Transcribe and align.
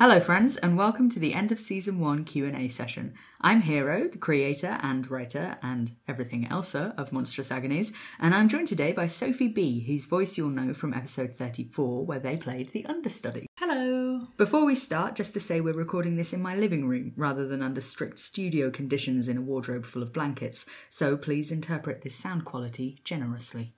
Hello 0.00 0.18
friends 0.18 0.56
and 0.56 0.78
welcome 0.78 1.10
to 1.10 1.18
the 1.18 1.34
end 1.34 1.52
of 1.52 1.58
season 1.58 1.98
1 1.98 2.24
Q&A 2.24 2.68
session. 2.68 3.12
I'm 3.38 3.60
Hero, 3.60 4.08
the 4.08 4.16
creator 4.16 4.78
and 4.82 5.10
writer 5.10 5.58
and 5.62 5.94
everything 6.08 6.46
else 6.46 6.74
uh, 6.74 6.94
of 6.96 7.12
Monstrous 7.12 7.50
Agonies, 7.50 7.92
and 8.18 8.34
I'm 8.34 8.48
joined 8.48 8.68
today 8.68 8.92
by 8.92 9.08
Sophie 9.08 9.48
B, 9.48 9.80
whose 9.80 10.06
voice 10.06 10.38
you'll 10.38 10.48
know 10.48 10.72
from 10.72 10.94
episode 10.94 11.34
34 11.34 12.06
where 12.06 12.18
they 12.18 12.38
played 12.38 12.72
the 12.72 12.86
understudy. 12.86 13.46
Hello. 13.58 14.26
Before 14.38 14.64
we 14.64 14.74
start, 14.74 15.16
just 15.16 15.34
to 15.34 15.40
say 15.40 15.60
we're 15.60 15.74
recording 15.74 16.16
this 16.16 16.32
in 16.32 16.40
my 16.40 16.56
living 16.56 16.88
room 16.88 17.12
rather 17.14 17.46
than 17.46 17.60
under 17.60 17.82
strict 17.82 18.20
studio 18.20 18.70
conditions 18.70 19.28
in 19.28 19.36
a 19.36 19.42
wardrobe 19.42 19.84
full 19.84 20.02
of 20.02 20.14
blankets, 20.14 20.64
so 20.88 21.18
please 21.18 21.52
interpret 21.52 22.00
this 22.00 22.16
sound 22.16 22.46
quality 22.46 22.98
generously. 23.04 23.74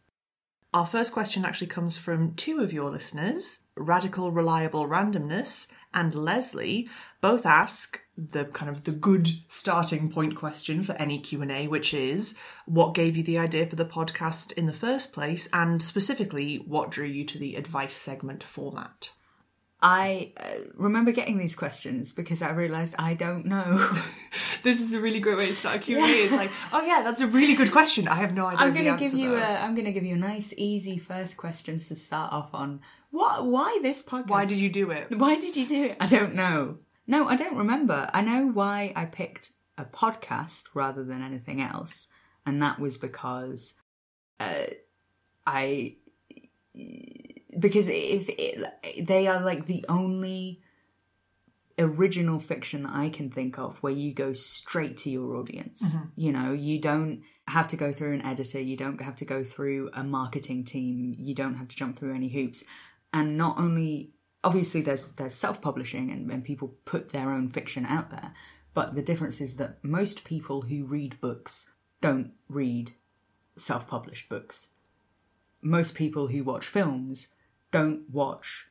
Our 0.75 0.87
first 0.87 1.13
question 1.13 1.45
actually 1.45 1.67
comes 1.67 1.99
from 1.99 2.35
two 2.35 2.61
of 2.61 2.73
your 2.73 2.91
listeners, 2.91 3.63
Radical 3.77 4.33
Reliable 4.33 4.89
Randomness 4.89 5.71
and 5.93 6.15
Leslie. 6.15 6.89
Both 7.21 7.45
ask 7.45 8.01
the 8.17 8.47
kind 8.47 8.71
of 8.71 8.85
the 8.85 8.93
good 8.93 9.29
starting 9.49 10.11
point 10.11 10.35
question 10.35 10.83
for 10.83 10.95
any 10.95 11.19
Q&A, 11.21 11.69
which 11.69 11.93
is 11.93 12.39
what 12.65 12.95
gave 12.95 13.19
you 13.19 13.23
the 13.23 13.39
idea 13.39 13.67
for 13.67 13.77
the 13.77 13.85
podcast 13.85 14.53
in 14.53 14.65
the 14.65 14.73
first 14.73 15.13
place 15.13 15.47
and 15.53 15.83
specifically 15.83 16.57
what 16.57 16.91
drew 16.91 17.05
you 17.07 17.27
to 17.27 17.39
the 17.39 17.57
advice 17.57 17.95
segment 17.95 18.43
format? 18.43 19.11
I 19.83 20.33
uh, 20.37 20.45
remember 20.75 21.11
getting 21.11 21.39
these 21.39 21.57
questions 21.57 22.13
because 22.13 22.41
I 22.41 22.51
realised 22.53 22.95
I 22.99 23.15
don't 23.15 23.47
know. 23.47 23.91
This 24.63 24.81
is 24.81 24.95
a 24.95 25.01
really 25.01 25.19
great 25.19 25.37
way 25.37 25.47
to 25.49 25.55
start 25.55 25.77
a 25.77 25.79
Q&A. 25.81 26.01
It's 26.03 26.33
like, 26.33 26.51
oh 26.73 26.87
yeah, 26.87 27.03
that's 27.03 27.21
a 27.21 27.27
really 27.27 27.57
good 27.57 27.73
question. 27.73 28.07
I 28.07 28.15
have 28.15 28.33
no 28.33 28.47
idea 28.47 28.65
I'm 28.65 28.73
going 28.73 28.97
to 28.97 29.05
give 29.05 29.13
you 29.13 29.31
though. 29.31 29.39
a 29.39 29.61
I'm 29.61 29.75
going 29.75 29.87
to 29.87 29.93
give 29.93 30.05
you 30.05 30.15
a 30.15 30.19
nice 30.19 30.55
easy 30.57 30.99
first 30.99 31.37
questions 31.37 31.89
to 31.89 31.97
start 31.97 32.33
off 32.33 32.55
on. 32.55 32.81
What 33.11 33.45
why 33.45 33.81
this 33.83 34.05
podcast? 34.05 34.29
Why 34.29 34.45
did 34.45 34.59
you 34.59 34.69
do 34.69 34.93
it? 34.93 35.09
Why 35.19 35.37
did 35.39 35.57
you 35.57 35.67
do 35.67 35.85
it? 35.87 35.97
I 35.99 36.07
don't 36.07 36.35
know. 36.35 36.79
No, 37.09 37.29
I 37.29 37.35
don't 37.35 37.57
remember. 37.57 38.09
I 38.15 38.21
know 38.21 38.47
why 38.47 38.93
I 38.95 39.07
picked 39.07 39.51
a 39.77 39.85
podcast 39.85 40.65
rather 40.75 41.03
than 41.03 41.23
anything 41.23 41.61
else, 41.61 42.07
and 42.47 42.63
that 42.63 42.79
was 42.79 42.99
because 42.99 43.75
uh, 44.39 44.67
I 45.45 45.97
because 47.59 47.89
if 47.89 48.29
it, 48.29 49.07
they 49.07 49.27
are 49.27 49.41
like 49.41 49.67
the 49.67 49.85
only 49.89 50.61
original 51.79 52.39
fiction 52.39 52.83
that 52.85 52.95
I 52.95 53.09
can 53.09 53.31
think 53.31 53.59
of 53.59 53.79
where 53.83 53.93
you 53.93 54.13
go 54.13 54.33
straight 54.33 54.99
to 54.99 55.11
your 55.11 55.37
audience. 55.37 55.83
Mm-hmm. 55.83 56.05
You 56.17 56.33
know, 56.33 56.53
you 56.53 56.81
don't 56.81 57.23
have 57.49 57.69
to 57.69 57.77
go 57.77 57.93
through 57.93 58.15
an 58.15 58.25
editor, 58.25 58.61
you 58.61 58.77
don't 58.77 59.01
have 59.01 59.17
to 59.17 59.25
go 59.25 59.43
through 59.45 59.91
a 59.95 60.05
marketing 60.05 60.65
team, 60.65 61.17
you 61.19 61.35
don't 61.35 61.55
have 61.55 61.69
to 61.69 61.77
jump 61.77 61.99
through 61.99 62.15
any 62.15 62.29
hoops. 62.29 62.65
And 63.13 63.37
not 63.37 63.59
only 63.59 64.13
obviously 64.45 64.81
there's 64.81 65.13
there's 65.13 65.35
self-publishing 65.35 66.11
and, 66.11 66.31
and 66.31 66.45
people 66.45 66.75
put 66.85 67.13
their 67.13 67.31
own 67.31 67.49
fiction 67.49 67.85
out 67.87 68.11
there, 68.11 68.33
but 68.75 68.95
the 68.95 69.03
difference 69.03 69.41
is 69.41 69.57
that 69.57 69.83
most 69.83 70.25
people 70.25 70.63
who 70.63 70.85
read 70.85 71.21
books 71.21 71.73
don't 72.01 72.33
read 72.49 72.93
self-published 73.57 74.29
books. 74.29 74.71
Most 75.61 75.95
people 75.95 76.29
who 76.29 76.43
watch 76.43 76.67
films 76.67 77.29
don't 77.73 78.09
watch 78.11 78.69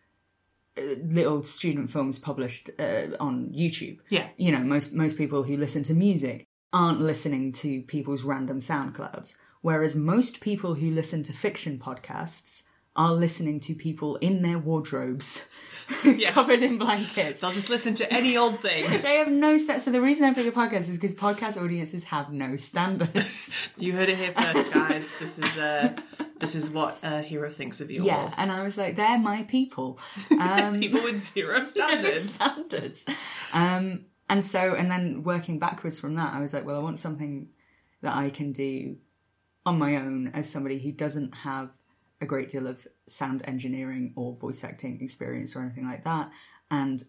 uh, 0.77 0.81
little 1.03 1.43
student 1.43 1.91
films 1.91 2.17
published 2.17 2.69
uh, 2.79 3.07
on 3.19 3.49
YouTube. 3.49 3.99
Yeah. 4.09 4.29
You 4.37 4.53
know, 4.53 4.63
most 4.63 4.93
most 4.93 5.17
people 5.17 5.43
who 5.43 5.57
listen 5.57 5.83
to 5.83 5.93
music 5.93 6.47
aren't 6.71 7.01
listening 7.01 7.51
to 7.51 7.81
people's 7.81 8.23
random 8.23 8.59
SoundClouds, 8.59 9.35
whereas 9.61 9.95
most 9.95 10.39
people 10.39 10.75
who 10.75 10.89
listen 10.89 11.23
to 11.23 11.33
fiction 11.33 11.77
podcasts 11.77 12.63
are 12.95 13.13
listening 13.13 13.59
to 13.61 13.73
people 13.73 14.17
in 14.17 14.41
their 14.41 14.59
wardrobes, 14.59 15.45
covered 16.29 16.61
in 16.61 16.77
blankets. 16.77 17.43
I'll 17.43 17.53
just 17.53 17.69
listen 17.69 17.95
to 17.95 18.13
any 18.13 18.37
old 18.37 18.59
thing. 18.59 18.85
They 19.01 19.15
have 19.15 19.29
no 19.29 19.57
sense. 19.57 19.85
So 19.85 19.91
the 19.91 20.01
reason 20.01 20.25
I 20.25 20.33
pick 20.33 20.47
a 20.47 20.51
podcast 20.51 20.89
is 20.89 20.97
because 20.97 21.15
podcast 21.15 21.61
audiences 21.61 22.05
have 22.05 22.31
no 22.31 22.55
standards. 22.55 23.51
You 23.77 23.93
heard 23.93 24.09
it 24.09 24.17
here 24.17 24.31
first, 24.31 24.71
guys. 24.71 25.09
This 25.19 25.39
is 25.39 25.57
uh, 25.57 25.95
this 26.41 26.55
is 26.55 26.69
what 26.69 26.97
a 27.03 27.21
hero 27.21 27.49
thinks 27.49 27.79
of 27.81 27.89
you 27.89 28.03
yeah, 28.03 28.17
all. 28.17 28.33
and 28.37 28.51
I 28.51 28.63
was 28.63 28.77
like, 28.77 28.95
they're 28.95 29.17
my 29.19 29.43
people. 29.43 29.99
Um, 30.39 30.79
People 30.79 31.01
with 31.03 31.25
zero 31.33 31.63
standards. 31.63 32.33
standards. 32.33 33.05
Um, 33.53 34.05
and 34.27 34.43
so, 34.43 34.73
and 34.73 34.89
then 34.89 35.23
working 35.23 35.59
backwards 35.59 35.99
from 35.99 36.15
that, 36.15 36.33
I 36.33 36.39
was 36.39 36.51
like, 36.53 36.65
well, 36.65 36.75
I 36.77 36.79
want 36.79 36.99
something 36.99 37.49
that 38.01 38.15
I 38.15 38.29
can 38.31 38.51
do 38.51 38.97
on 39.65 39.77
my 39.77 39.97
own 39.97 40.31
as 40.33 40.49
somebody 40.49 40.79
who 40.79 40.91
doesn't 40.91 41.35
have 41.35 41.69
a 42.19 42.25
great 42.25 42.49
deal 42.49 42.65
of 42.67 42.87
sound 43.07 43.41
engineering 43.45 44.13
or 44.15 44.35
voice 44.35 44.63
acting 44.63 44.99
experience 45.01 45.55
or 45.55 45.61
anything 45.61 45.85
like 45.85 46.03
that. 46.05 46.31
And 46.71 47.03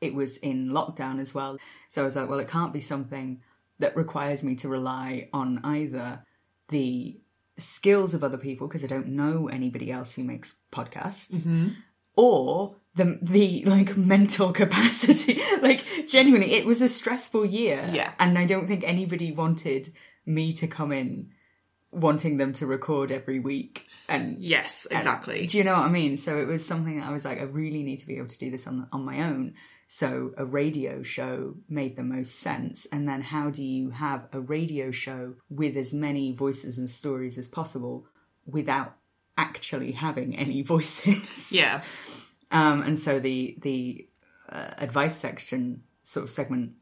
it 0.00 0.14
was 0.14 0.38
in 0.38 0.70
lockdown 0.70 1.20
as 1.20 1.32
well. 1.34 1.58
So 1.88 2.02
I 2.02 2.04
was 2.04 2.16
like, 2.16 2.28
well, 2.28 2.40
it 2.40 2.48
can't 2.48 2.72
be 2.72 2.80
something 2.80 3.40
that 3.78 3.96
requires 3.96 4.42
me 4.42 4.56
to 4.56 4.68
rely 4.68 5.28
on 5.32 5.60
either 5.64 6.24
the 6.68 7.20
skills 7.58 8.14
of 8.14 8.24
other 8.24 8.38
people, 8.38 8.66
because 8.68 8.84
I 8.84 8.86
don't 8.86 9.08
know 9.08 9.48
anybody 9.48 9.90
else 9.90 10.14
who 10.14 10.24
makes 10.24 10.56
podcasts, 10.72 11.32
mm-hmm. 11.34 11.68
or 12.16 12.76
the 12.94 13.18
the 13.22 13.64
like 13.66 13.96
mental 13.96 14.52
capacity. 14.62 15.40
like 15.60 15.84
genuinely, 16.08 16.52
it 16.52 16.66
was 16.66 16.82
a 16.82 16.88
stressful 16.88 17.44
year. 17.46 17.88
Yeah. 17.92 18.12
and 18.18 18.38
I 18.38 18.44
don't 18.46 18.66
think 18.66 18.84
anybody 18.84 19.32
wanted 19.32 19.88
me 20.26 20.52
to 20.52 20.66
come 20.66 20.92
in 20.92 21.30
wanting 21.90 22.38
them 22.38 22.52
to 22.54 22.64
record 22.66 23.12
every 23.12 23.38
week 23.38 23.84
and 24.08 24.38
Yes, 24.40 24.86
and- 24.86 24.98
exactly. 24.98 25.46
do 25.46 25.58
you 25.58 25.64
know 25.64 25.72
what 25.74 25.82
I 25.82 25.90
mean? 25.90 26.16
So 26.16 26.38
it 26.38 26.46
was 26.46 26.64
something 26.64 26.98
that 27.00 27.06
I 27.06 27.12
was 27.12 27.24
like, 27.24 27.38
I 27.38 27.42
really 27.42 27.82
need 27.82 27.98
to 27.98 28.06
be 28.06 28.16
able 28.16 28.28
to 28.28 28.38
do 28.38 28.50
this 28.50 28.66
on 28.66 28.88
on 28.92 29.04
my 29.04 29.22
own. 29.24 29.54
So 29.94 30.32
a 30.38 30.46
radio 30.46 31.02
show 31.02 31.56
made 31.68 31.96
the 31.96 32.02
most 32.02 32.36
sense. 32.36 32.86
And 32.90 33.06
then 33.06 33.20
how 33.20 33.50
do 33.50 33.62
you 33.62 33.90
have 33.90 34.26
a 34.32 34.40
radio 34.40 34.90
show 34.90 35.34
with 35.50 35.76
as 35.76 35.92
many 35.92 36.32
voices 36.32 36.78
and 36.78 36.88
stories 36.88 37.36
as 37.36 37.46
possible 37.46 38.06
without 38.46 38.96
actually 39.36 39.92
having 39.92 40.34
any 40.34 40.62
voices? 40.74 41.52
yeah. 41.52 41.82
Um, 42.50 42.80
and 42.80 42.98
so 42.98 43.20
the 43.20 43.54
the 43.60 44.08
uh, 44.48 44.70
advice 44.78 45.14
section 45.14 45.82
sort 46.02 46.24
of 46.24 46.30
segment 46.30 46.72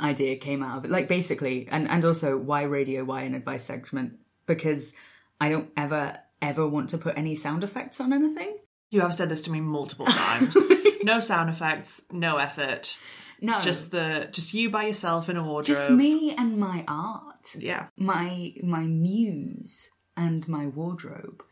idea 0.00 0.36
came 0.36 0.62
out 0.62 0.78
of 0.78 0.84
it. 0.84 0.92
Like 0.92 1.08
basically, 1.08 1.66
and 1.68 1.88
and 1.88 2.04
also 2.04 2.38
why 2.38 2.62
radio, 2.62 3.02
why 3.02 3.22
an 3.22 3.34
advice 3.34 3.64
segment? 3.64 4.20
Because 4.46 4.92
I 5.40 5.48
don't 5.48 5.70
ever 5.76 6.20
ever 6.40 6.68
want 6.68 6.90
to 6.90 6.98
put 6.98 7.18
any 7.18 7.34
sound 7.34 7.64
effects 7.64 8.00
on 8.00 8.12
anything. 8.12 8.58
You 8.90 9.00
have 9.00 9.12
said 9.12 9.28
this 9.28 9.42
to 9.42 9.50
me 9.50 9.60
multiple 9.60 10.06
times. 10.08 10.56
No 11.02 11.20
sound 11.20 11.50
effects, 11.50 12.02
no 12.10 12.36
effort. 12.36 12.96
No, 13.42 13.58
Just 13.58 13.90
the 13.90 14.28
just 14.30 14.52
you 14.52 14.68
by 14.70 14.84
yourself 14.84 15.28
in 15.30 15.36
a 15.38 15.42
wardrobe. 15.42 15.78
just 15.78 15.90
me 15.90 16.34
and 16.36 16.58
my 16.58 16.84
art, 16.86 17.54
Yeah. 17.58 17.86
my 17.96 18.52
my 18.62 18.82
muse 18.84 19.88
and 20.16 20.46
my 20.46 20.66
wardrobe. 20.66 21.42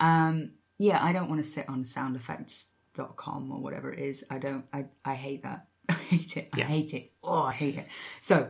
Um, 0.00 0.52
yeah, 0.78 1.04
I 1.04 1.12
don't 1.12 1.28
want 1.28 1.44
to 1.44 1.48
sit 1.48 1.68
on 1.68 1.84
soundeffects.com 1.84 3.50
or 3.52 3.60
whatever 3.60 3.92
it 3.92 3.98
is. 4.00 4.24
I 4.30 4.38
don't. 4.38 4.64
I 4.72 4.86
I 5.04 5.14
hate 5.14 5.42
that. 5.42 5.66
I 5.88 5.92
hate 5.92 6.36
it. 6.36 6.48
I 6.54 6.60
hate 6.60 6.94
it. 6.94 7.12
Oh, 7.22 7.42
I 7.42 7.52
hate 7.52 7.76
it. 7.76 7.88
So, 8.20 8.48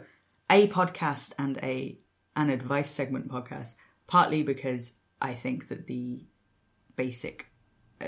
a 0.49 0.69
podcast 0.69 1.33
and 1.39 1.59
a 1.59 1.99
an 2.37 2.51
advice 2.51 2.91
segment 2.91 3.29
podcast, 3.29 3.75
partly 4.07 4.43
because 4.43 4.93
I 5.21 5.35
think 5.35 5.69
that 5.69 5.87
the 5.87 6.27
basic 6.97 7.47
uh, 8.01 8.07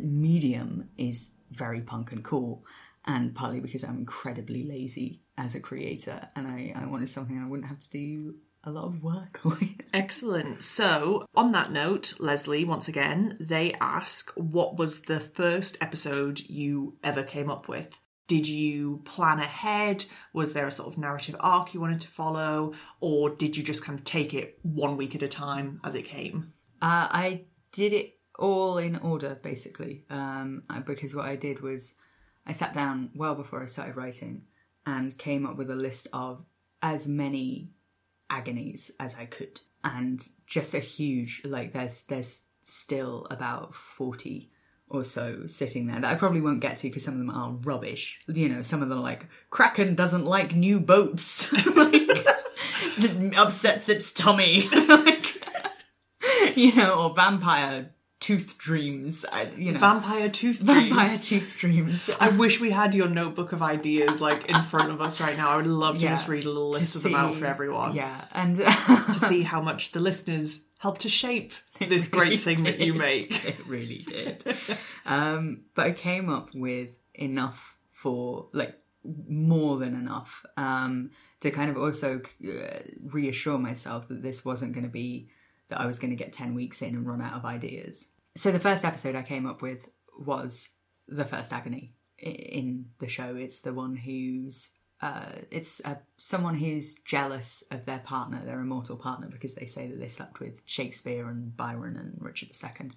medium 0.00 0.88
is 0.96 1.30
very 1.54 1.80
punk 1.80 2.12
and 2.12 2.24
cool, 2.24 2.64
and 3.04 3.34
partly 3.34 3.60
because 3.60 3.84
I'm 3.84 3.98
incredibly 3.98 4.64
lazy 4.64 5.20
as 5.36 5.54
a 5.54 5.60
creator, 5.60 6.28
and 6.36 6.46
I, 6.46 6.74
I 6.76 6.86
wanted 6.86 7.08
something 7.08 7.38
I 7.38 7.48
wouldn't 7.48 7.68
have 7.68 7.80
to 7.80 7.90
do 7.90 8.34
a 8.64 8.70
lot 8.70 8.86
of 8.86 9.02
work. 9.02 9.40
Excellent. 9.92 10.62
So, 10.62 11.26
on 11.34 11.52
that 11.52 11.70
note, 11.70 12.14
Leslie, 12.18 12.64
once 12.64 12.88
again, 12.88 13.36
they 13.40 13.72
ask 13.80 14.30
what 14.36 14.76
was 14.76 15.02
the 15.02 15.20
first 15.20 15.76
episode 15.80 16.40
you 16.40 16.96
ever 17.02 17.22
came 17.22 17.50
up 17.50 17.68
with? 17.68 17.98
Did 18.26 18.48
you 18.48 19.02
plan 19.04 19.38
ahead? 19.38 20.06
Was 20.32 20.54
there 20.54 20.66
a 20.66 20.72
sort 20.72 20.88
of 20.88 20.98
narrative 20.98 21.36
arc 21.40 21.74
you 21.74 21.80
wanted 21.80 22.00
to 22.02 22.08
follow? 22.08 22.72
Or 23.00 23.28
did 23.28 23.56
you 23.56 23.62
just 23.62 23.84
kind 23.84 23.98
of 23.98 24.04
take 24.04 24.32
it 24.32 24.58
one 24.62 24.96
week 24.96 25.14
at 25.14 25.22
a 25.22 25.28
time 25.28 25.80
as 25.84 25.94
it 25.94 26.06
came? 26.06 26.54
Uh, 26.80 27.08
I 27.10 27.42
did 27.72 27.92
it 27.92 28.13
all 28.38 28.78
in 28.78 28.96
order, 28.96 29.38
basically, 29.42 30.04
um, 30.10 30.62
because 30.86 31.14
what 31.14 31.26
I 31.26 31.36
did 31.36 31.60
was 31.60 31.94
I 32.46 32.52
sat 32.52 32.74
down 32.74 33.10
well 33.14 33.34
before 33.34 33.62
I 33.62 33.66
started 33.66 33.96
writing 33.96 34.42
and 34.86 35.16
came 35.16 35.46
up 35.46 35.56
with 35.56 35.70
a 35.70 35.76
list 35.76 36.08
of 36.12 36.44
as 36.82 37.08
many 37.08 37.70
agonies 38.28 38.90
as 38.98 39.14
I 39.14 39.26
could, 39.26 39.60
and 39.82 40.26
just 40.46 40.74
a 40.74 40.80
huge 40.80 41.42
like 41.44 41.72
there's 41.72 42.02
there's 42.02 42.42
still 42.62 43.26
about 43.30 43.74
forty 43.74 44.50
or 44.88 45.04
so 45.04 45.46
sitting 45.46 45.86
there 45.86 46.00
that 46.00 46.12
I 46.12 46.16
probably 46.16 46.40
won't 46.40 46.60
get 46.60 46.76
to 46.76 46.88
because 46.88 47.04
some 47.04 47.14
of 47.14 47.18
them 47.18 47.30
are 47.30 47.52
rubbish. 47.52 48.20
You 48.26 48.48
know, 48.48 48.62
some 48.62 48.82
of 48.82 48.88
them 48.88 48.98
are 48.98 49.02
like 49.02 49.26
Kraken 49.50 49.94
doesn't 49.94 50.26
like 50.26 50.54
new 50.54 50.80
boats, 50.80 51.52
like 51.76 52.26
upsets 53.36 53.88
its 53.88 54.12
tummy, 54.12 54.68
like 54.88 55.40
you 56.56 56.74
know, 56.74 56.94
or 56.94 57.14
vampire 57.14 57.90
tooth 58.24 58.56
dreams. 58.58 59.24
I, 59.30 59.42
you 59.56 59.72
know, 59.72 59.78
Vampire 59.78 60.28
Tooth 60.30 60.64
Dreams. 60.64 60.94
vampire 60.94 61.18
tooth 61.18 61.56
dreams. 61.58 62.08
I 62.18 62.28
wish 62.30 62.58
we 62.60 62.70
had 62.70 62.94
your 62.94 63.08
notebook 63.08 63.52
of 63.52 63.60
ideas 63.62 64.20
like 64.20 64.46
in 64.46 64.62
front 64.62 64.90
of 64.90 65.00
us 65.00 65.20
right 65.20 65.36
now. 65.36 65.50
I 65.50 65.56
would 65.56 65.66
love 65.66 65.98
to 65.98 66.04
Yeah. 66.04 66.10
just 66.16 66.26
read 66.28 66.44
a 66.44 66.48
little 66.48 66.70
list 66.70 66.96
of 66.96 67.02
them 67.02 67.14
out 67.14 67.36
for 67.36 67.44
everyone. 67.46 67.94
Yeah, 67.94 68.24
and 68.32 68.56
To 68.56 69.14
see 69.14 69.42
how 69.42 69.60
much 69.60 69.92
the 69.92 70.00
listeners 70.00 70.64
help 70.78 70.98
to 70.98 71.08
shape 71.10 71.52
this 71.78 72.08
great 72.08 72.22
really 72.24 72.36
thing 72.38 72.64
that 72.64 72.78
you 72.80 72.94
make. 72.94 73.30
It 73.50 73.58
really 73.66 74.04
did. 74.08 74.42
um, 75.06 75.64
but 75.74 75.86
I 75.86 75.92
came 75.92 76.28
up 76.30 76.48
with 76.54 76.98
enough 77.14 77.76
for 77.92 78.48
like 78.52 78.74
more 79.28 79.76
than 79.78 79.94
enough 79.94 80.46
um, 80.56 81.10
to 81.40 81.50
kind 81.50 81.68
of 81.70 81.76
also 81.76 82.22
uh, 82.46 82.78
reassure 83.04 83.58
myself 83.58 84.08
that 84.08 84.22
this 84.22 84.44
wasn't 84.46 84.72
going 84.72 84.84
to 84.84 84.90
be 84.90 85.28
that 85.68 85.80
I 85.80 85.86
was 85.86 85.98
going 85.98 86.10
to 86.10 86.16
get 86.16 86.32
ten 86.32 86.54
weeks 86.54 86.80
in 86.82 86.94
and 86.94 87.06
run 87.06 87.20
out 87.22 87.34
of 87.34 87.44
ideas. 87.44 88.06
So 88.36 88.50
the 88.50 88.58
first 88.58 88.84
episode 88.84 89.14
I 89.14 89.22
came 89.22 89.46
up 89.46 89.62
with 89.62 89.88
was 90.18 90.68
the 91.06 91.24
first 91.24 91.52
agony 91.52 91.94
in 92.18 92.86
the 92.98 93.08
show. 93.08 93.36
It's 93.36 93.60
the 93.60 93.72
one 93.72 93.94
who's 93.94 94.70
uh, 95.00 95.32
it's 95.50 95.82
uh, 95.84 95.96
someone 96.16 96.54
who's 96.54 96.94
jealous 96.94 97.62
of 97.70 97.84
their 97.84 97.98
partner, 97.98 98.42
their 98.44 98.60
immortal 98.60 98.96
partner, 98.96 99.28
because 99.30 99.54
they 99.54 99.66
say 99.66 99.86
that 99.86 100.00
they 100.00 100.06
slept 100.06 100.40
with 100.40 100.62
Shakespeare 100.64 101.28
and 101.28 101.54
Byron 101.56 101.96
and 101.96 102.16
Richard 102.18 102.50
II. 102.62 102.90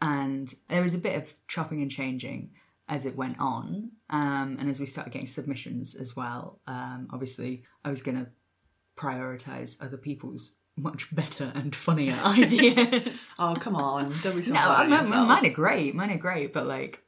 And 0.00 0.54
there 0.68 0.82
was 0.82 0.94
a 0.94 0.98
bit 0.98 1.16
of 1.16 1.34
chopping 1.48 1.82
and 1.82 1.90
changing 1.90 2.50
as 2.88 3.04
it 3.04 3.16
went 3.16 3.38
on, 3.40 3.90
um, 4.10 4.56
and 4.60 4.68
as 4.70 4.80
we 4.80 4.86
started 4.86 5.12
getting 5.12 5.26
submissions 5.26 5.94
as 5.94 6.14
well. 6.14 6.60
Um, 6.66 7.08
obviously, 7.12 7.64
I 7.84 7.90
was 7.90 8.02
going 8.02 8.18
to 8.18 8.30
prioritize 8.96 9.76
other 9.80 9.96
people's 9.96 10.56
much 10.82 11.14
better 11.14 11.52
and 11.54 11.74
funnier 11.74 12.18
ideas. 12.24 13.26
Oh, 13.38 13.56
come 13.58 13.76
on. 13.76 14.14
Don't 14.22 14.36
be 14.36 14.42
so 14.42 14.52
no, 14.54 14.60
hard 14.60 14.80
on 14.84 14.90
mine, 14.90 15.04
yourself. 15.04 15.28
mine 15.28 15.46
are 15.46 15.50
great. 15.54 15.94
Mine 15.94 16.10
are 16.10 16.18
great, 16.18 16.52
but 16.52 16.66
like, 16.66 17.02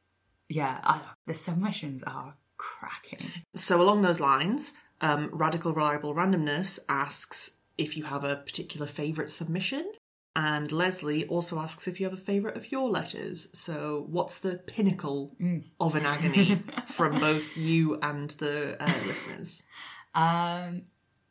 yeah, 0.48 0.78
I, 0.82 1.00
the 1.26 1.34
submissions 1.34 2.02
are 2.02 2.34
cracking. 2.56 3.26
So, 3.54 3.80
along 3.82 4.02
those 4.02 4.20
lines, 4.20 4.72
um, 5.00 5.30
Radical 5.32 5.72
Reliable 5.72 6.14
Randomness 6.14 6.78
asks 6.88 7.58
if 7.78 7.96
you 7.96 8.04
have 8.04 8.24
a 8.24 8.36
particular 8.36 8.86
favourite 8.86 9.30
submission. 9.30 9.90
And 10.34 10.72
Leslie 10.72 11.26
also 11.26 11.58
asks 11.58 11.86
if 11.86 12.00
you 12.00 12.06
have 12.06 12.14
a 12.14 12.22
favourite 12.22 12.56
of 12.56 12.72
your 12.72 12.88
letters. 12.88 13.48
So, 13.52 14.06
what's 14.08 14.38
the 14.40 14.56
pinnacle 14.56 15.36
Mm. 15.40 15.64
of 15.78 15.94
an 15.94 16.06
agony 16.06 16.62
from 16.94 17.20
both 17.20 17.54
you 17.56 17.98
and 18.00 18.30
the 18.30 18.82
uh, 18.82 18.92
listeners? 19.06 19.62
Um, 20.14 20.82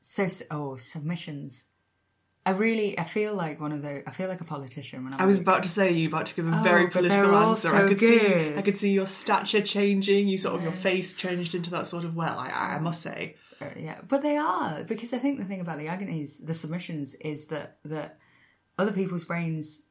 so 0.01 0.27
oh, 0.51 0.77
submissions. 0.77 1.65
I 2.45 2.51
really, 2.51 2.97
I 2.97 3.03
feel 3.03 3.35
like 3.35 3.59
one 3.61 3.71
of 3.71 3.81
those. 3.83 4.01
I 4.07 4.11
feel 4.11 4.27
like 4.27 4.41
a 4.41 4.45
politician 4.45 5.03
when 5.03 5.13
I'm 5.13 5.21
I 5.21 5.25
was 5.25 5.37
like, 5.37 5.45
about 5.47 5.63
to 5.63 5.69
say 5.69 5.91
you 5.91 6.07
about 6.07 6.25
to 6.27 6.35
give 6.35 6.47
a 6.47 6.57
Oh, 6.59 6.63
very 6.63 6.89
political 6.89 7.35
answer. 7.35 7.69
so 7.69 7.85
I 7.85 7.87
could 7.87 7.99
see, 7.99 8.19
good. 8.19 8.57
I 8.57 8.61
could 8.63 8.77
see 8.77 8.91
your 8.91 9.05
stature 9.05 9.61
changing. 9.61 10.27
You 10.27 10.37
sort 10.39 10.55
of 10.55 10.63
your 10.63 10.71
face 10.73 11.15
changed 11.15 11.53
into 11.53 11.69
that 11.71 11.87
sort 11.87 12.03
of 12.03 12.15
well. 12.15 12.39
I, 12.39 12.75
I 12.75 12.79
must 12.79 13.01
say, 13.03 13.35
Uh, 13.61 13.65
yeah, 13.77 13.99
but 14.07 14.23
they 14.23 14.37
are 14.37 14.83
because 14.83 15.13
I 15.13 15.19
think 15.19 15.37
the 15.37 15.45
thing 15.45 15.61
about 15.61 15.77
the 15.77 15.87
agonies, 15.87 16.39
the 16.39 16.55
submissions, 16.55 17.13
is 17.15 17.45
that 17.47 17.77
that 17.85 18.17
other 18.79 18.91
people's 18.91 19.25
brains, 19.25 19.81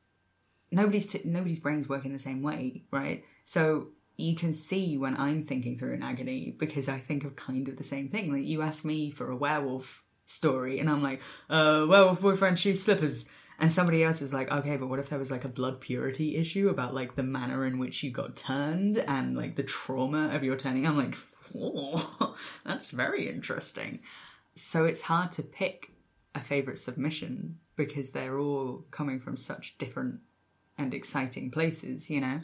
nobody's 0.73 1.07
t- 1.09 1.23
nobody's 1.25 1.61
brains 1.61 1.89
work 1.89 2.05
in 2.05 2.13
the 2.13 2.19
same 2.19 2.43
way, 2.43 2.83
right? 2.91 3.23
So 3.45 3.89
you 4.17 4.35
can 4.35 4.53
see 4.53 4.99
when 4.99 5.17
I'm 5.17 5.45
thinking 5.45 5.77
through 5.77 5.95
an 5.95 6.03
agony 6.03 6.55
because 6.59 6.89
I 6.89 6.99
think 6.99 7.25
of 7.25 7.37
kind 7.37 7.69
of 7.69 7.77
the 7.77 7.85
same 7.85 8.09
thing. 8.09 8.33
Like 8.33 8.45
you 8.45 8.61
ask 8.63 8.85
me 8.85 9.13
for 9.13 9.31
a 9.31 9.37
werewolf 9.37 10.03
story, 10.31 10.79
and 10.79 10.89
I'm 10.89 11.03
like, 11.03 11.21
uh, 11.49 11.87
werewolf 11.89 12.21
boyfriend 12.21 12.59
shoes 12.59 12.83
slippers. 12.83 13.27
And 13.59 13.71
somebody 13.71 14.03
else 14.03 14.23
is 14.23 14.33
like, 14.33 14.51
okay, 14.51 14.79
but 14.79 14.87
what 14.87 15.01
if 15.01 15.11
there 15.11 15.19
was 15.19 15.31
like 15.31 15.45
a 15.45 15.49
blood 15.49 15.83
purity 15.83 16.37
issue 16.37 16.71
about 16.71 16.95
like 16.95 17.15
the 17.15 17.23
manner 17.23 17.67
in 17.67 17.79
which 17.79 18.03
you 18.03 18.11
got 18.11 18.35
turned 18.35 18.97
and 18.97 19.37
like 19.37 19.57
the 19.57 19.63
trauma 19.63 20.35
of 20.35 20.43
your 20.43 20.57
turning? 20.57 20.87
I'm 20.87 20.97
like, 20.97 21.15
oh, 21.55 22.37
that's 22.65 22.91
very 22.91 23.29
interesting. 23.29 24.01
So 24.55 24.85
it's 24.85 25.03
hard 25.03 25.33
to 25.33 25.43
pick 25.43 25.93
a 26.35 26.41
favorite 26.41 26.79
submission 26.79 27.59
because 27.77 28.13
they're 28.13 28.39
all 28.39 28.87
coming 28.91 29.21
from 29.21 29.37
such 29.37 29.77
different 29.77 30.21
and 30.79 30.95
exciting 30.95 31.51
places, 31.51 32.09
you 32.09 32.21
know. 32.21 32.41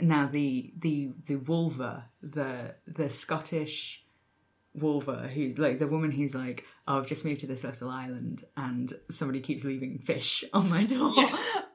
Now 0.00 0.28
the 0.30 0.72
the 0.78 1.12
the 1.26 1.36
wolver 1.36 2.04
the 2.22 2.74
the 2.86 3.08
Scottish 3.08 4.04
wolver 4.74 5.28
who's 5.32 5.58
like 5.58 5.78
the 5.78 5.86
woman 5.86 6.10
who's 6.10 6.34
like, 6.34 6.64
oh, 6.86 6.98
I've 6.98 7.06
just 7.06 7.24
moved 7.24 7.40
to 7.40 7.46
this 7.46 7.64
little 7.64 7.90
island 7.90 8.44
and 8.56 8.92
somebody 9.10 9.40
keeps 9.40 9.64
leaving 9.64 9.98
fish 9.98 10.44
on 10.52 10.68
my 10.68 10.84
door. 10.84 11.28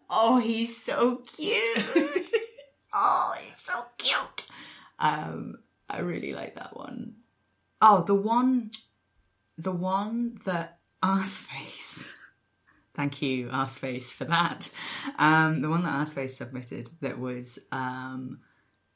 Oh, 0.09 0.39
he's 0.39 0.81
so 0.81 1.17
cute. 1.17 1.85
oh, 2.93 3.35
he's 3.39 3.63
so 3.63 3.85
cute. 3.97 4.45
Um, 4.99 5.59
I 5.89 5.99
really 5.99 6.33
like 6.33 6.55
that 6.55 6.75
one. 6.75 7.15
Oh, 7.81 8.03
the 8.03 8.15
one, 8.15 8.71
the 9.57 9.71
one 9.71 10.39
that 10.45 10.79
Arseface. 11.03 12.09
Thank 12.93 13.21
you, 13.21 13.47
Arseface, 13.49 14.05
for 14.05 14.25
that. 14.25 14.71
Um, 15.19 15.61
the 15.61 15.69
one 15.69 15.83
that 15.83 15.93
Arseface 15.93 16.31
submitted 16.31 16.89
that 17.01 17.19
was 17.19 17.59
um, 17.71 18.39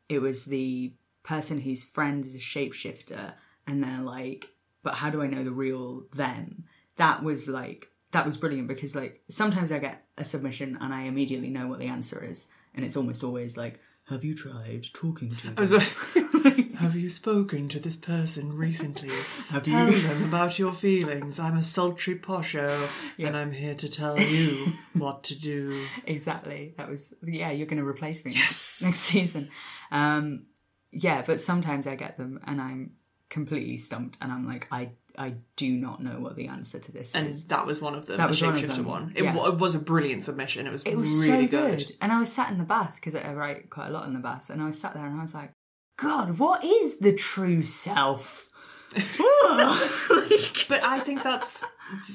it 0.10 0.20
was 0.20 0.46
the 0.46 0.94
person 1.24 1.62
whose 1.62 1.84
friend 1.84 2.25
is 2.25 2.34
a 2.34 2.39
shapeshifter, 2.39 3.34
and 3.68 3.84
they're 3.84 4.01
like, 4.01 4.48
"But 4.84 4.96
how 4.96 5.10
do 5.10 5.22
I 5.22 5.28
know 5.28 5.44
the 5.44 5.52
real 5.52 6.04
them?" 6.14 6.66
That 6.98 7.24
was 7.24 7.48
like 7.48 7.88
that 8.12 8.26
was 8.26 8.38
brilliant 8.38 8.68
because 8.68 8.96
like 8.96 9.22
sometimes 9.30 9.72
I 9.72 9.80
get 9.80 10.06
a 10.18 10.26
submission 10.26 10.78
and 10.82 10.94
I 10.94 11.04
immediately 11.04 11.50
know 11.50 11.68
what 11.68 11.80
the 11.80 11.88
answer 11.88 12.24
is, 12.24 12.48
and 12.76 12.84
it's 12.86 12.98
almost 12.98 13.24
always 13.24 13.56
like, 13.58 13.80
"Have 14.10 14.24
you 14.24 14.36
tried 14.36 14.86
talking 14.94 15.36
to 15.38 15.52
them?" 15.52 15.82
Have 16.82 16.96
you 16.96 17.12
spoken 17.12 17.70
to 17.70 17.80
this 17.80 17.96
person 17.96 18.58
recently? 18.58 19.14
Have 19.50 19.62
Tell 19.64 19.92
you- 19.94 20.02
them 20.02 20.24
about 20.28 20.58
your 20.58 20.74
feelings. 20.74 21.38
I'm 21.40 21.56
a 21.56 21.62
sultry 21.62 22.16
posho, 22.18 22.90
and 23.20 23.38
I'm 23.38 23.52
here 23.52 23.76
to 23.76 23.88
tell 23.90 24.20
you 24.20 24.74
what 24.96 25.24
to 25.26 25.40
do. 25.40 25.86
exactly. 26.06 26.74
That 26.78 26.90
was 26.90 27.14
yeah. 27.24 27.52
You're 27.52 27.68
going 27.68 27.78
to 27.82 27.88
replace 27.88 28.26
me 28.26 28.34
next, 28.34 28.82
next 28.82 28.98
season. 28.98 29.50
Um, 29.92 30.48
yeah, 30.92 31.22
but 31.26 31.40
sometimes 31.40 31.86
I 31.86 31.96
get 31.96 32.18
them 32.18 32.40
and 32.46 32.60
I'm 32.60 32.92
completely 33.32 33.78
stumped, 33.78 34.20
and 34.22 34.32
I'm 34.32 34.46
like, 34.48 34.68
I 34.72 34.92
I 35.18 35.34
do 35.56 35.72
not 35.72 36.04
know 36.04 36.20
what 36.20 36.36
the 36.36 36.48
answer 36.48 36.78
to 36.78 36.92
this 36.92 37.10
is. 37.10 37.16
And 37.16 37.28
is. 37.28 37.46
that 37.46 37.66
was 37.66 37.82
one 37.82 37.96
of 37.96 38.06
them. 38.06 38.18
That 38.18 38.28
the 38.28 38.30
was 38.30 38.42
one 38.44 38.56
of 38.56 38.62
shapeshifter 38.62 38.76
them, 38.76 38.86
one. 38.86 39.14
It, 39.16 39.24
yeah. 39.24 39.36
wa- 39.36 39.48
it 39.48 39.58
was 39.58 39.74
a 39.74 39.80
brilliant 39.80 40.24
submission. 40.24 40.68
It 40.68 40.72
was, 40.72 40.84
It 40.84 40.96
was 40.96 41.10
really 41.28 41.48
so 41.48 41.52
good. 41.52 41.78
good. 41.80 41.92
and 42.00 42.12
I 42.12 42.20
was 42.20 42.32
sat 42.32 42.52
in 42.52 42.60
the 42.60 42.64
bath 42.64 42.96
because 42.96 43.16
I 43.16 43.34
write 43.34 43.70
quite 43.72 43.88
a 43.88 43.92
lot 43.92 44.06
in 44.06 44.14
the 44.14 44.20
bath, 44.20 44.52
and 44.52 44.62
I 44.62 44.68
was 44.68 44.80
sat 44.80 44.94
there 44.94 45.06
and 45.06 45.18
I 45.20 45.24
was 45.24 45.34
like, 45.34 45.52
God, 45.98 46.38
what 46.38 46.64
is 46.64 47.00
the 47.00 47.14
true 47.14 47.64
self? 47.64 48.48
But 50.68 50.84
I 50.84 51.02
think 51.02 51.22
that's 51.22 51.66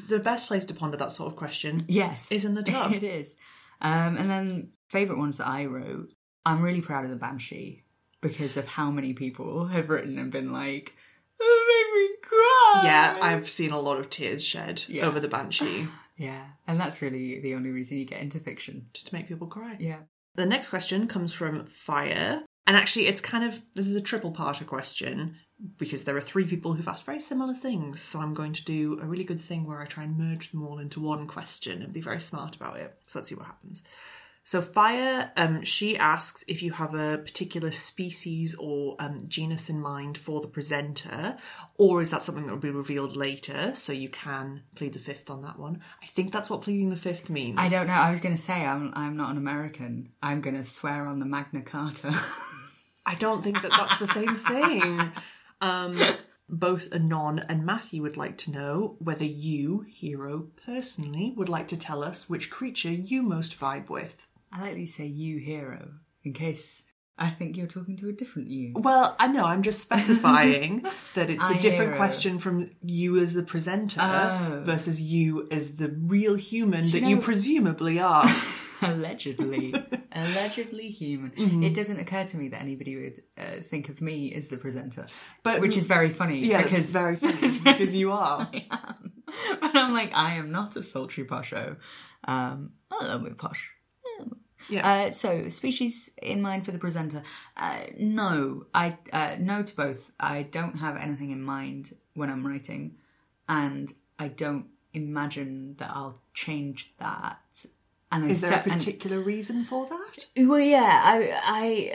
the 0.08 0.18
best 0.18 0.48
place 0.48 0.64
to 0.66 0.74
ponder 0.74 0.96
that 0.96 1.12
sort 1.12 1.30
of 1.30 1.36
question. 1.36 1.84
Yes. 1.88 2.32
Is 2.32 2.46
in 2.46 2.54
the 2.54 2.62
tub. 2.62 2.92
it 2.94 3.04
is. 3.04 3.36
Um, 3.82 4.16
and 4.16 4.30
then 4.30 4.70
favourite 4.88 5.18
ones 5.18 5.36
that 5.36 5.46
I 5.46 5.66
wrote, 5.66 6.10
I'm 6.46 6.62
really 6.62 6.80
proud 6.80 7.04
of 7.04 7.10
the 7.10 7.16
Banshee 7.16 7.84
because 8.22 8.56
of 8.56 8.64
how 8.66 8.90
many 8.90 9.12
people 9.12 9.66
have 9.66 9.90
written 9.90 10.18
and 10.18 10.32
been 10.32 10.52
like, 10.52 10.94
that 11.38 11.64
made 11.68 12.00
me 12.00 12.08
cry. 12.22 12.80
Yeah, 12.84 13.18
I've 13.20 13.48
seen 13.48 13.70
a 13.70 13.80
lot 13.80 13.98
of 13.98 14.10
tears 14.10 14.42
shed 14.42 14.84
Yeah. 14.88 15.06
over 15.06 15.20
the 15.20 15.28
Banshee 15.28 15.88
Yeah. 16.18 16.46
And 16.66 16.80
that's 16.80 17.02
really 17.02 17.40
the 17.40 17.54
only 17.54 17.70
reason 17.70 17.98
you 17.98 18.06
get 18.06 18.22
into 18.22 18.40
fiction. 18.40 18.86
just 18.94 19.08
to 19.08 19.14
make 19.14 19.28
people 19.28 19.46
cry. 19.48 19.76
Yeah. 19.78 19.98
The 20.34 20.46
next 20.46 20.70
question 20.70 21.08
comes 21.08 21.32
from 21.34 21.66
Fire. 21.66 22.42
And 22.66 22.76
actually, 22.76 23.06
it's 23.06 23.20
kind 23.20 23.44
of 23.44 23.62
this 23.74 23.86
is 23.86 23.96
a 23.96 24.00
triple 24.00 24.32
parter 24.32 24.66
question 24.66 25.36
because 25.78 26.04
there 26.04 26.16
are 26.16 26.20
three 26.22 26.44
people 26.46 26.72
who've 26.74 26.88
asked 26.88 27.04
very 27.06 27.20
similar 27.20 27.54
things. 27.54 28.00
So 28.00 28.20
I'm 28.20 28.34
going 28.34 28.54
to 28.54 28.64
do 28.64 28.98
a 29.00 29.06
really 29.06 29.24
good 29.24 29.40
thing 29.40 29.66
where 29.66 29.80
I 29.80 29.84
try 29.86 30.04
and 30.04 30.18
merge 30.18 30.50
them 30.50 30.62
all 30.66 30.78
into 30.78 31.00
one 31.00 31.26
question 31.26 31.82
and 31.82 31.92
be 31.92 32.00
very 32.00 32.20
smart 32.20 32.56
about 32.56 32.78
it. 32.78 32.94
So 33.06 33.18
let's 33.18 33.28
see 33.28 33.34
what 33.34 33.46
happens. 33.46 33.82
So 34.46 34.62
Fire, 34.62 35.32
um, 35.36 35.64
she 35.64 35.96
asks 35.96 36.44
if 36.46 36.62
you 36.62 36.70
have 36.70 36.94
a 36.94 37.18
particular 37.18 37.72
species 37.72 38.54
or 38.54 38.94
um, 39.00 39.24
genus 39.26 39.68
in 39.68 39.80
mind 39.80 40.16
for 40.16 40.40
the 40.40 40.46
presenter, 40.46 41.36
or 41.78 42.00
is 42.00 42.12
that 42.12 42.22
something 42.22 42.46
that 42.46 42.52
will 42.52 42.60
be 42.60 42.70
revealed 42.70 43.16
later? 43.16 43.72
So 43.74 43.92
you 43.92 44.08
can 44.08 44.62
plead 44.76 44.92
the 44.92 45.00
fifth 45.00 45.30
on 45.30 45.42
that 45.42 45.58
one. 45.58 45.80
I 46.00 46.06
think 46.06 46.32
that's 46.32 46.48
what 46.48 46.62
pleading 46.62 46.90
the 46.90 46.96
fifth 46.96 47.28
means. 47.28 47.58
I 47.58 47.68
don't 47.68 47.88
know. 47.88 47.94
I 47.94 48.12
was 48.12 48.20
going 48.20 48.36
to 48.36 48.40
say 48.40 48.64
I'm 48.64 48.92
I'm 48.94 49.16
not 49.16 49.32
an 49.32 49.36
American. 49.36 50.12
I'm 50.22 50.42
going 50.42 50.56
to 50.56 50.64
swear 50.64 51.08
on 51.08 51.18
the 51.18 51.26
Magna 51.26 51.62
Carta. 51.62 52.16
I 53.04 53.16
don't 53.16 53.42
think 53.42 53.62
that 53.62 53.72
that's 53.72 53.98
the 53.98 54.06
same 54.06 54.36
thing. 54.36 55.12
Um, 55.60 56.00
both 56.48 56.92
Anon 56.92 57.40
and 57.40 57.66
Matthew 57.66 58.00
would 58.02 58.16
like 58.16 58.38
to 58.38 58.52
know 58.52 58.94
whether 59.00 59.24
you, 59.24 59.84
hero, 59.88 60.46
personally 60.64 61.34
would 61.36 61.48
like 61.48 61.66
to 61.68 61.76
tell 61.76 62.04
us 62.04 62.30
which 62.30 62.48
creature 62.48 62.92
you 62.92 63.24
most 63.24 63.58
vibe 63.58 63.88
with. 63.88 64.25
I 64.56 64.62
like 64.62 64.74
to 64.76 64.86
say 64.86 65.06
you 65.06 65.38
hero 65.38 65.88
in 66.24 66.32
case 66.32 66.84
I 67.18 67.30
think 67.30 67.56
you're 67.56 67.66
talking 67.66 67.96
to 67.98 68.08
a 68.08 68.12
different 68.12 68.48
you. 68.48 68.72
Well, 68.74 69.16
I 69.18 69.26
know, 69.28 69.44
I'm 69.44 69.62
just 69.62 69.80
specifying 69.80 70.84
that 71.14 71.30
it's 71.30 71.42
a 71.42 71.46
I 71.46 71.58
different 71.58 71.90
hero. 71.92 71.96
question 71.96 72.38
from 72.38 72.70
you 72.82 73.18
as 73.18 73.32
the 73.34 73.42
presenter 73.42 74.00
Oh. 74.02 74.60
versus 74.64 75.00
you 75.00 75.46
as 75.50 75.76
the 75.76 75.88
real 75.88 76.34
human 76.34 76.84
you 76.84 76.90
that 76.92 77.02
you 77.08 77.16
presumably 77.18 77.98
are. 78.12 78.28
allegedly 78.82 79.74
allegedly 80.12 80.88
human 80.90 81.30
Mm-hmm. 81.30 81.62
it 81.62 81.74
doesn't 81.74 81.98
occur 81.98 82.24
to 82.26 82.36
me 82.36 82.48
that 82.48 82.60
anybody 82.60 82.96
would 82.96 83.22
uh, 83.38 83.60
think 83.62 83.88
of 83.88 84.00
me 84.02 84.32
as 84.34 84.48
the 84.48 84.58
presenter 84.58 85.06
But- 85.42 85.60
which 85.60 85.76
is 85.76 85.86
very 85.86 86.12
funny 86.12 86.40
yeah, 86.46 86.62
because 86.62 86.80
it's 86.80 86.90
very 86.90 87.16
funny 87.16 87.58
because 87.64 87.94
you 87.96 88.12
are. 88.12 88.48
I 88.52 88.66
am. 88.70 89.12
but 89.60 89.74
i'm 89.74 89.92
like 89.94 90.12
i 90.14 90.34
am 90.34 90.50
not 90.52 90.76
a 90.76 90.82
sultry 90.82 91.24
posho 91.24 91.76
um 92.24 92.72
a 92.90 93.02
little 93.04 93.20
bit 93.20 93.38
posh 93.38 93.70
Yeah. 94.68 94.88
uh, 94.88 95.10
so 95.12 95.48
species 95.48 96.10
in 96.20 96.42
mind 96.42 96.64
for 96.64 96.72
the 96.72 96.78
presenter 96.78 97.22
uh, 97.56 97.78
no 97.98 98.66
i 98.74 98.96
uh, 99.12 99.36
no 99.38 99.62
to 99.62 99.76
both 99.76 100.10
i 100.18 100.42
don't 100.42 100.78
have 100.78 100.96
anything 100.96 101.30
in 101.30 101.42
mind 101.42 101.94
when 102.14 102.30
i'm 102.30 102.46
writing 102.46 102.96
and 103.48 103.92
i 104.18 104.28
don't 104.28 104.66
imagine 104.92 105.76
that 105.78 105.90
i'll 105.94 106.18
change 106.34 106.94
that 106.98 107.38
and 108.12 108.24
I 108.24 108.28
Is 108.28 108.40
there 108.40 108.50
a 108.52 108.54
set- 108.54 108.66
and- 108.66 108.80
particular 108.80 109.20
reason 109.20 109.64
for 109.64 109.86
that? 109.86 110.26
well, 110.36 110.60
yeah, 110.60 111.00
I, 111.04 111.16
I, 111.44 111.92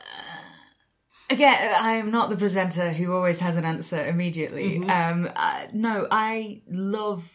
uh, 0.00 1.34
again, 1.34 1.74
I 1.80 1.94
am 1.94 2.10
not 2.10 2.30
the 2.30 2.36
presenter 2.36 2.92
who 2.92 3.12
always 3.12 3.40
has 3.40 3.56
an 3.56 3.64
answer 3.64 4.02
immediately. 4.04 4.78
Um, 4.88 5.28
uh, 5.34 5.66
no, 5.72 6.06
I 6.10 6.62
love 6.68 7.28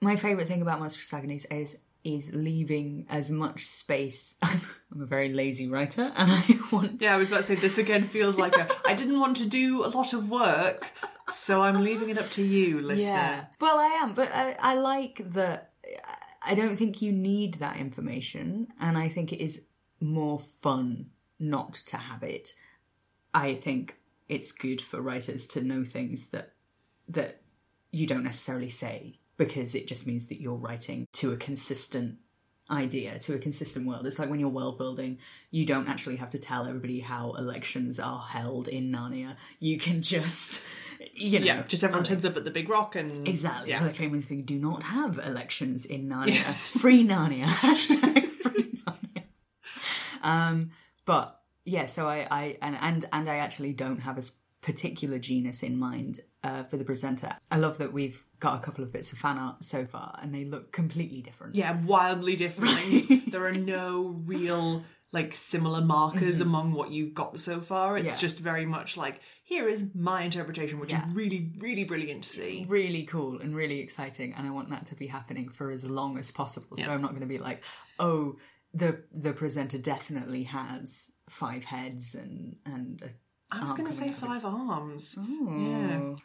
my 0.00 0.16
favorite 0.16 0.48
thing 0.48 0.62
about 0.62 0.78
Monstrous 0.80 1.12
Agonies 1.12 1.46
is 1.50 1.76
is 2.06 2.32
leaving 2.32 3.04
as 3.08 3.30
much 3.30 3.66
space. 3.66 4.36
I'm, 4.42 4.60
I'm 4.92 5.02
a 5.02 5.06
very 5.06 5.32
lazy 5.32 5.68
writer, 5.68 6.12
and 6.14 6.30
I 6.30 6.58
want 6.72 7.02
Yeah, 7.02 7.14
I 7.14 7.16
was 7.18 7.28
about 7.28 7.44
to 7.44 7.46
say 7.46 7.54
this 7.56 7.78
again 7.78 8.04
feels 8.04 8.36
like 8.36 8.56
a 8.56 8.68
I 8.86 8.94
didn't 8.94 9.18
want 9.18 9.38
to 9.38 9.46
do 9.46 9.84
a 9.84 9.88
lot 9.88 10.12
of 10.12 10.30
work, 10.30 10.92
so 11.28 11.62
I'm 11.62 11.82
leaving 11.82 12.08
it 12.10 12.18
up 12.18 12.30
to 12.30 12.42
you, 12.42 12.80
listener. 12.82 13.04
Yeah. 13.04 13.44
Well, 13.60 13.78
I 13.78 13.98
am, 14.02 14.14
but 14.14 14.30
I, 14.32 14.56
I 14.60 14.74
like 14.74 15.20
that. 15.32 15.72
I 16.42 16.54
don't 16.54 16.76
think 16.76 17.02
you 17.02 17.10
need 17.10 17.54
that 17.54 17.76
information, 17.76 18.68
and 18.80 18.96
I 18.96 19.08
think 19.08 19.32
it 19.32 19.42
is 19.42 19.62
more 20.00 20.38
fun 20.38 21.06
not 21.40 21.74
to 21.74 21.96
have 21.96 22.22
it. 22.22 22.54
I 23.34 23.54
think 23.54 23.96
it's 24.28 24.52
good 24.52 24.80
for 24.80 25.00
writers 25.00 25.46
to 25.48 25.62
know 25.62 25.84
things 25.84 26.28
that 26.28 26.52
that 27.08 27.40
you 27.90 28.06
don't 28.06 28.24
necessarily 28.24 28.68
say 28.68 29.18
because 29.36 29.74
it 29.74 29.86
just 29.86 30.06
means 30.06 30.28
that 30.28 30.40
you're 30.40 30.54
writing 30.54 31.06
to 31.14 31.32
a 31.32 31.36
consistent 31.36 32.18
idea 32.70 33.18
to 33.20 33.34
a 33.34 33.38
consistent 33.38 33.86
world. 33.86 34.06
It's 34.06 34.18
like 34.18 34.28
when 34.28 34.40
you're 34.40 34.48
world 34.48 34.78
building, 34.78 35.18
you 35.50 35.64
don't 35.64 35.88
actually 35.88 36.16
have 36.16 36.30
to 36.30 36.38
tell 36.38 36.66
everybody 36.66 37.00
how 37.00 37.32
elections 37.34 38.00
are 38.00 38.20
held 38.20 38.68
in 38.68 38.90
Narnia. 38.90 39.36
You 39.60 39.78
can 39.78 40.02
just, 40.02 40.62
you 41.14 41.38
know, 41.38 41.44
Yeah, 41.44 41.62
just 41.62 41.84
everyone 41.84 42.04
turns 42.04 42.24
up 42.24 42.36
at 42.36 42.44
the 42.44 42.50
big 42.50 42.68
rock 42.68 42.96
and 42.96 43.26
Exactly. 43.28 43.70
Yeah. 43.70 43.86
The 43.86 43.94
famous 43.94 44.24
thing 44.24 44.42
do 44.42 44.58
not 44.58 44.82
have 44.82 45.18
elections 45.18 45.86
in 45.86 46.08
Narnia. 46.10 46.42
Free 46.80 47.06
Narnia. 47.06 47.44
Hashtag 47.44 48.28
free 48.30 48.80
Narnia. 48.84 49.22
Um, 50.22 50.70
but 51.04 51.40
yeah, 51.64 51.86
so 51.86 52.08
I, 52.08 52.26
I 52.30 52.58
and, 52.62 52.76
and 52.80 53.04
and 53.12 53.30
I 53.30 53.36
actually 53.36 53.72
don't 53.72 54.00
have 54.00 54.18
a 54.18 54.22
particular 54.60 55.18
genus 55.20 55.62
in 55.62 55.78
mind 55.78 56.18
uh, 56.42 56.64
for 56.64 56.76
the 56.76 56.84
presenter. 56.84 57.36
I 57.50 57.58
love 57.58 57.78
that 57.78 57.92
we've 57.92 58.24
got 58.40 58.56
a 58.60 58.64
couple 58.64 58.84
of 58.84 58.92
bits 58.92 59.12
of 59.12 59.18
fan 59.18 59.38
art 59.38 59.62
so 59.64 59.84
far, 59.86 60.18
and 60.22 60.34
they 60.34 60.44
look 60.44 60.72
completely 60.72 61.22
different. 61.22 61.54
Yeah, 61.54 61.80
wildly 61.82 62.36
different. 62.36 63.30
there 63.32 63.44
are 63.46 63.52
no 63.52 64.20
real 64.26 64.84
like 65.12 65.34
similar 65.34 65.80
markers 65.80 66.40
among 66.40 66.72
what 66.72 66.90
you've 66.90 67.14
got 67.14 67.40
so 67.40 67.60
far. 67.60 67.96
It's 67.96 68.06
Mm-hmm. 68.06 68.14
Yeah. 68.14 68.20
just 68.20 68.38
very 68.40 68.66
much 68.66 68.96
like 68.96 69.20
here 69.44 69.66
is 69.68 69.94
my 69.94 70.22
interpretation, 70.22 70.78
which 70.78 70.90
Yeah. 70.92 71.08
is 71.08 71.14
really, 71.14 71.52
really 71.58 71.84
brilliant 71.84 72.24
to 72.24 72.28
see. 72.28 72.66
really 72.68 73.04
cool 73.04 73.40
and 73.40 73.54
really 73.54 73.78
exciting 73.80 74.34
and 74.34 74.46
i 74.46 74.50
want 74.50 74.68
that 74.70 74.86
to 74.86 74.94
be 74.96 75.06
happening 75.06 75.48
for 75.48 75.70
as 75.70 75.84
long 75.84 76.18
as 76.18 76.30
possible 76.30 76.76
so 76.76 76.90
i'm 76.90 77.00
not 77.00 77.10
going 77.10 77.20
to 77.22 77.26
be 77.26 77.38
like 77.38 77.62
oh 77.98 78.36
the 78.74 79.00
the 79.12 79.32
presenter 79.32 79.78
definitely 79.78 80.42
has 80.42 81.10
five 81.30 81.64
heads 81.64 82.14
and 82.14 82.56
and 82.66 83.00
a 83.02 83.08
I 83.56 83.60
was 83.60 83.72
going 83.74 83.86
to 83.86 83.92
say 83.92 84.10
coming 84.10 84.30
out 84.32 84.36
of 84.36 84.42
five 84.42 84.44
arms. 84.44 85.16
Oh. 85.16 85.56
Yeah. 85.56 86.16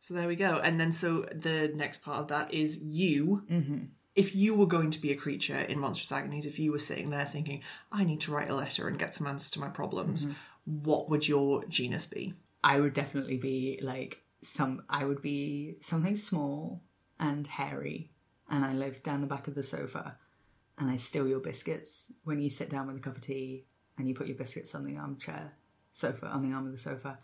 So 0.00 0.14
there 0.14 0.28
we 0.28 0.36
go. 0.36 0.60
And 0.62 0.80
then 0.80 0.92
so 0.92 1.26
the 1.32 1.72
next 1.74 2.02
part 2.02 2.20
of 2.20 2.28
that 2.28 2.54
is 2.54 2.80
you. 2.82 3.42
Mm-hmm. 3.50 3.78
If 4.14 4.34
you 4.34 4.54
were 4.54 4.66
going 4.66 4.90
to 4.92 5.00
be 5.00 5.12
a 5.12 5.16
creature 5.16 5.58
in 5.58 5.78
Monstrous 5.78 6.10
Agonies, 6.10 6.46
if 6.46 6.58
you 6.58 6.72
were 6.72 6.78
sitting 6.78 7.10
there 7.10 7.24
thinking, 7.26 7.62
I 7.92 8.04
need 8.04 8.20
to 8.22 8.32
write 8.32 8.50
a 8.50 8.54
letter 8.54 8.88
and 8.88 8.98
get 8.98 9.14
some 9.14 9.26
answers 9.26 9.50
to 9.52 9.60
my 9.60 9.68
problems, 9.68 10.26
Mm-hmm. 10.26 10.82
what 10.84 11.08
would 11.08 11.28
your 11.28 11.64
genus 11.66 12.06
be? 12.06 12.34
I 12.64 12.80
would 12.80 12.94
definitely 12.94 13.36
be 13.36 13.78
like 13.82 14.22
some. 14.42 14.82
I 14.88 15.04
would 15.04 15.22
be 15.22 15.76
something 15.80 16.16
small 16.16 16.82
and 17.20 17.46
hairy, 17.46 18.10
and 18.50 18.64
I 18.64 18.72
live 18.72 19.02
down 19.04 19.20
the 19.20 19.26
back 19.28 19.46
of 19.46 19.54
the 19.54 19.62
sofa, 19.62 20.16
and 20.78 20.90
I 20.90 20.96
steal 20.96 21.28
your 21.28 21.40
biscuits 21.40 22.12
when 22.24 22.40
you 22.40 22.50
sit 22.50 22.70
down 22.70 22.88
with 22.88 22.96
a 22.96 23.00
cup 23.00 23.16
of 23.16 23.22
tea, 23.22 23.66
and 23.96 24.08
you 24.08 24.14
put 24.14 24.26
your 24.26 24.36
biscuits 24.36 24.74
on 24.74 24.84
the 24.84 24.96
armchair 24.96 25.52
sofa 25.92 26.26
on 26.26 26.42
the 26.48 26.54
arm 26.54 26.66
of 26.66 26.72
the 26.72 26.78
sofa, 26.78 27.18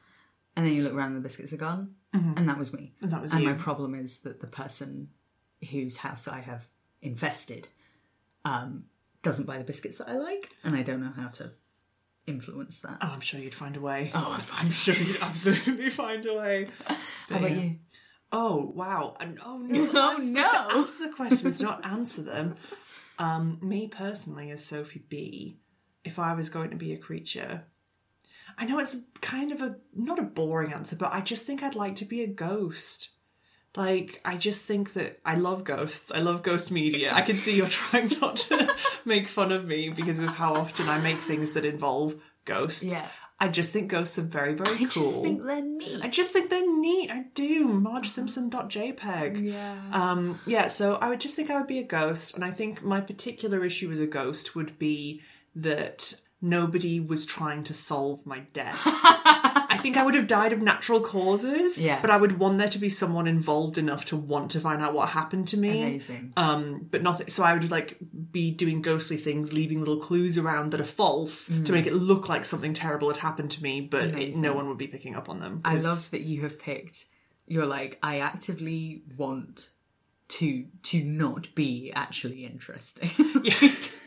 and 0.56 0.66
then 0.66 0.72
you 0.72 0.82
look 0.82 0.92
around, 0.92 1.08
and 1.08 1.16
the 1.16 1.28
biscuits 1.28 1.52
are 1.52 1.58
gone, 1.58 1.94
and 2.12 2.48
that 2.48 2.58
was 2.58 2.72
me. 2.72 2.92
And 3.02 3.12
that 3.12 3.20
was 3.20 3.32
you. 3.32 3.38
and 3.38 3.44
you. 3.44 3.52
my 3.52 3.56
problem 3.56 3.94
is 3.94 4.20
that 4.20 4.40
the 4.40 4.46
person 4.46 5.08
whose 5.70 5.96
house 5.96 6.28
I 6.28 6.40
have 6.40 6.68
infested 7.02 7.68
um, 8.44 8.84
doesn't 9.22 9.46
buy 9.46 9.58
the 9.58 9.64
biscuits 9.64 9.98
that 9.98 10.08
I 10.08 10.14
like, 10.14 10.50
and 10.62 10.76
I 10.76 10.82
don't 10.82 11.02
know 11.02 11.12
how 11.14 11.28
to 11.28 11.52
influence 12.26 12.80
that. 12.80 12.98
Oh, 13.00 13.08
I'm 13.08 13.20
sure 13.20 13.40
you'd 13.40 13.54
find 13.54 13.76
a 13.76 13.80
way. 13.80 14.10
Oh, 14.14 14.44
I'm 14.52 14.70
sure 14.70 14.94
you'd 14.94 15.20
absolutely 15.20 15.90
find 15.90 16.24
a 16.26 16.34
way. 16.34 16.68
How 16.86 17.36
about 17.36 17.50
yeah. 17.50 17.56
you? 17.56 17.76
Oh 18.32 18.72
wow! 18.74 19.16
And, 19.20 19.38
oh 19.44 19.58
no! 19.58 19.90
Oh, 19.94 20.16
I'm 20.16 20.32
no. 20.32 20.42
To 20.42 20.56
ask 20.56 20.98
the 20.98 21.12
questions, 21.14 21.60
not 21.60 21.84
answer 21.86 22.22
them. 22.22 22.56
Um, 23.18 23.58
me 23.62 23.88
personally, 23.88 24.50
as 24.50 24.64
Sophie 24.64 25.04
B, 25.08 25.58
if 26.04 26.18
I 26.18 26.34
was 26.34 26.48
going 26.48 26.70
to 26.70 26.76
be 26.76 26.92
a 26.92 26.98
creature, 26.98 27.64
I 28.58 28.64
know 28.66 28.78
it's 28.78 28.96
kind 29.20 29.52
of 29.52 29.60
a 29.60 29.76
not 29.94 30.18
a 30.18 30.22
boring 30.22 30.72
answer, 30.72 30.96
but 30.96 31.12
I 31.12 31.20
just 31.20 31.46
think 31.46 31.62
I'd 31.62 31.74
like 31.74 31.96
to 31.96 32.04
be 32.04 32.22
a 32.22 32.26
ghost. 32.26 33.10
Like, 33.76 34.20
I 34.24 34.36
just 34.36 34.64
think 34.66 34.92
that 34.92 35.18
I 35.24 35.34
love 35.34 35.64
ghosts. 35.64 36.12
I 36.12 36.20
love 36.20 36.44
ghost 36.44 36.70
media. 36.70 37.12
I 37.12 37.22
can 37.22 37.36
see 37.36 37.56
you're 37.56 37.66
trying 37.68 38.10
not 38.20 38.36
to 38.36 38.72
make 39.04 39.28
fun 39.28 39.50
of 39.50 39.64
me 39.64 39.88
because 39.88 40.20
of 40.20 40.28
how 40.28 40.54
often 40.54 40.88
I 40.88 40.98
make 41.00 41.18
things 41.18 41.52
that 41.52 41.64
involve 41.64 42.14
ghosts. 42.44 42.84
Yeah. 42.84 43.08
I 43.40 43.48
just 43.48 43.72
think 43.72 43.90
ghosts 43.90 44.16
are 44.18 44.22
very, 44.22 44.54
very 44.54 44.70
I 44.70 44.76
cool. 44.76 44.84
I 44.84 44.86
just 44.86 45.22
think 45.22 45.44
they're 45.44 45.62
neat. 45.62 46.04
I 46.04 46.08
just 46.08 46.32
think 46.32 46.50
they're 46.50 46.78
neat. 46.78 47.10
I 47.10 47.24
do. 47.34 47.68
MargeSimpson.jpg. 47.68 49.52
Yeah. 49.52 49.76
Um, 49.92 50.40
yeah, 50.46 50.68
so 50.68 50.94
I 50.94 51.08
would 51.08 51.20
just 51.20 51.34
think 51.34 51.50
I 51.50 51.58
would 51.58 51.66
be 51.66 51.80
a 51.80 51.84
ghost. 51.84 52.36
And 52.36 52.44
I 52.44 52.52
think 52.52 52.84
my 52.84 53.00
particular 53.00 53.64
issue 53.64 53.90
as 53.90 53.98
a 53.98 54.06
ghost 54.06 54.54
would 54.54 54.78
be 54.78 55.22
that 55.56 56.14
nobody 56.44 57.00
was 57.00 57.24
trying 57.24 57.64
to 57.64 57.74
solve 57.74 58.24
my 58.26 58.40
death. 58.52 58.80
I 58.84 59.78
think 59.82 59.96
I 59.96 60.04
would 60.04 60.14
have 60.14 60.26
died 60.26 60.52
of 60.52 60.60
natural 60.60 61.00
causes. 61.00 61.80
Yeah. 61.80 62.00
But 62.00 62.10
I 62.10 62.16
would 62.16 62.38
want 62.38 62.58
there 62.58 62.68
to 62.68 62.78
be 62.78 62.88
someone 62.88 63.26
involved 63.26 63.78
enough 63.78 64.04
to 64.06 64.16
want 64.16 64.50
to 64.52 64.60
find 64.60 64.82
out 64.82 64.94
what 64.94 65.08
happened 65.08 65.48
to 65.48 65.58
me. 65.58 65.82
Amazing. 65.82 66.32
Um, 66.36 66.86
but 66.90 67.02
nothing. 67.02 67.28
So 67.28 67.42
I 67.42 67.54
would 67.54 67.70
like 67.70 67.96
be 68.30 68.50
doing 68.50 68.82
ghostly 68.82 69.16
things, 69.16 69.52
leaving 69.52 69.78
little 69.78 69.98
clues 69.98 70.38
around 70.38 70.72
that 70.72 70.80
are 70.80 70.84
false 70.84 71.48
to 71.48 71.72
make 71.72 71.86
it 71.86 71.94
look 71.94 72.28
like 72.28 72.44
something 72.44 72.74
terrible 72.74 73.08
had 73.08 73.16
happened 73.16 73.50
to 73.52 73.62
me, 73.62 73.80
but 73.80 74.04
it, 74.04 74.36
no 74.36 74.52
one 74.52 74.68
would 74.68 74.78
be 74.78 74.86
picking 74.86 75.16
up 75.16 75.28
on 75.28 75.40
them. 75.40 75.62
I 75.64 75.78
love 75.78 76.10
that 76.10 76.22
you 76.22 76.42
have 76.42 76.58
picked. 76.58 77.06
You're 77.46 77.66
like, 77.66 77.98
I 78.02 78.20
actively 78.20 79.02
want 79.16 79.70
to 80.26 80.64
to 80.82 81.02
not 81.02 81.54
be 81.54 81.92
actually 81.94 82.44
interesting. 82.44 83.10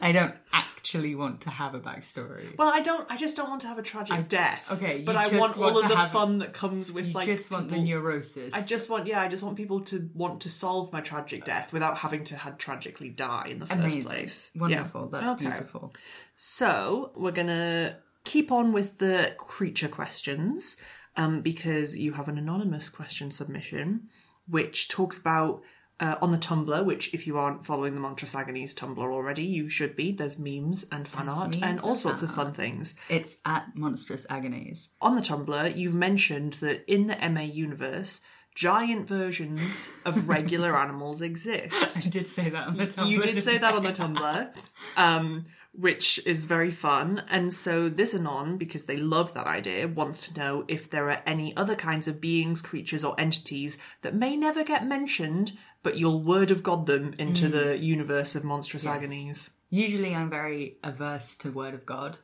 I 0.00 0.12
don't 0.12 0.34
actually 0.52 1.14
want 1.14 1.42
to 1.42 1.50
have 1.50 1.74
a 1.74 1.80
backstory. 1.80 2.56
Well, 2.58 2.70
I 2.72 2.80
don't. 2.80 3.06
I 3.10 3.16
just 3.16 3.36
don't 3.36 3.48
want 3.48 3.60
to 3.62 3.68
have 3.68 3.78
a 3.78 3.82
tragic 3.82 4.28
death. 4.28 4.64
okay, 4.70 4.98
you 4.98 5.04
but 5.04 5.16
I 5.16 5.28
want 5.28 5.56
want 5.56 5.74
all 5.76 5.82
of 5.82 5.88
the 5.88 5.96
fun 6.12 6.38
that 6.38 6.52
comes 6.52 6.90
with 6.92 7.06
you 7.08 7.12
like. 7.12 7.26
just 7.26 7.50
want 7.50 7.70
the 7.70 7.78
neurosis. 7.78 8.52
I 8.54 8.62
just 8.62 8.90
want, 8.90 9.06
yeah, 9.06 9.20
I 9.20 9.28
just 9.28 9.42
want 9.42 9.56
people 9.56 9.80
to 9.86 10.10
want 10.14 10.40
to 10.42 10.50
solve 10.50 10.92
my 10.92 11.00
tragic 11.00 11.44
death 11.44 11.72
without 11.72 11.98
having 11.98 12.24
to 12.24 12.36
had 12.36 12.58
tragically 12.58 13.10
die 13.10 13.48
in 13.50 13.58
the 13.58 13.66
first 13.66 13.78
Amazing. 13.80 14.02
place. 14.04 14.50
Yeah. 14.54 14.60
Wonderful. 14.60 15.08
That's 15.08 15.28
Okay. 15.28 15.44
beautiful. 15.46 15.94
So 16.36 17.12
we're 17.14 17.32
gonna 17.32 17.96
keep 18.24 18.50
on 18.52 18.72
with 18.72 18.98
the 18.98 19.34
creature 19.38 19.88
questions, 19.88 20.76
um, 21.16 21.40
because 21.42 21.96
you 21.96 22.12
have 22.14 22.28
an 22.28 22.38
anonymous 22.38 22.88
question 22.88 23.30
submission, 23.30 24.08
which 24.48 24.88
talks 24.88 25.18
about 25.18 25.62
uh, 26.00 26.16
on 26.20 26.32
the 26.32 26.38
Tumblr. 26.38 26.84
Which, 26.84 27.12
if 27.14 27.26
you 27.26 27.38
aren't 27.38 27.66
following 27.66 27.94
the 27.94 28.00
Monstrous 28.00 28.34
Agonies 28.34 28.74
Tumblr 28.74 28.98
already, 28.98 29.44
you 29.44 29.68
should 29.68 29.96
be. 29.96 30.12
There's 30.12 30.38
memes 30.38 30.86
and 30.90 31.06
fan 31.06 31.26
There's 31.26 31.38
art 31.38 31.56
and 31.62 31.80
all 31.80 31.96
sorts 31.96 32.22
of 32.22 32.34
fun 32.34 32.52
things. 32.52 32.96
It's 33.08 33.36
at 33.44 33.74
Monstrous 33.74 34.26
Agonies. 34.28 34.88
on 35.00 35.16
the 35.16 35.22
Tumblr, 35.22 35.76
you've 35.76 35.94
mentioned 35.94 36.54
that 36.54 36.84
in 36.86 37.06
the 37.06 37.16
MA 37.28 37.42
universe, 37.42 38.20
giant 38.54 39.08
versions 39.08 39.90
of 40.04 40.28
regular 40.28 40.76
animals 40.76 41.22
exist. 41.22 41.96
I 41.96 42.08
did 42.08 42.26
say 42.26 42.50
that 42.50 42.68
on 42.68 42.76
the 42.76 42.86
Tumblr. 42.86 43.08
You 43.08 43.22
did 43.22 43.42
say 43.42 43.58
that 43.58 43.74
on 43.74 43.82
the 43.82 43.92
Tumblr, 43.92 44.50
um, 44.96 45.46
which 45.72 46.20
is 46.26 46.44
very 46.44 46.70
fun. 46.70 47.22
And 47.30 47.52
so 47.52 47.88
this 47.88 48.14
Anon, 48.14 48.58
because 48.58 48.84
they 48.84 48.96
love 48.96 49.34
that 49.34 49.46
idea, 49.46 49.88
wants 49.88 50.28
to 50.28 50.38
know 50.38 50.64
if 50.68 50.90
there 50.90 51.10
are 51.10 51.22
any 51.26 51.56
other 51.56 51.74
kinds 51.74 52.06
of 52.06 52.20
beings, 52.20 52.60
creatures, 52.60 53.04
or 53.04 53.18
entities 53.18 53.78
that 54.02 54.14
may 54.14 54.36
never 54.36 54.64
get 54.64 54.86
mentioned, 54.86 55.52
but 55.82 55.96
you'll 55.98 56.22
word 56.22 56.50
of 56.50 56.62
God 56.62 56.86
them 56.86 57.14
into 57.18 57.48
the 57.48 57.76
universe 57.78 58.34
of 58.34 58.44
monstrous 58.44 58.86
agonies. 58.86 59.50
Usually, 59.70 60.14
I'm 60.14 60.28
very 60.30 60.76
averse 60.84 61.34
to 61.36 61.50
Word 61.50 61.72
of 61.74 61.86
God, 61.86 62.18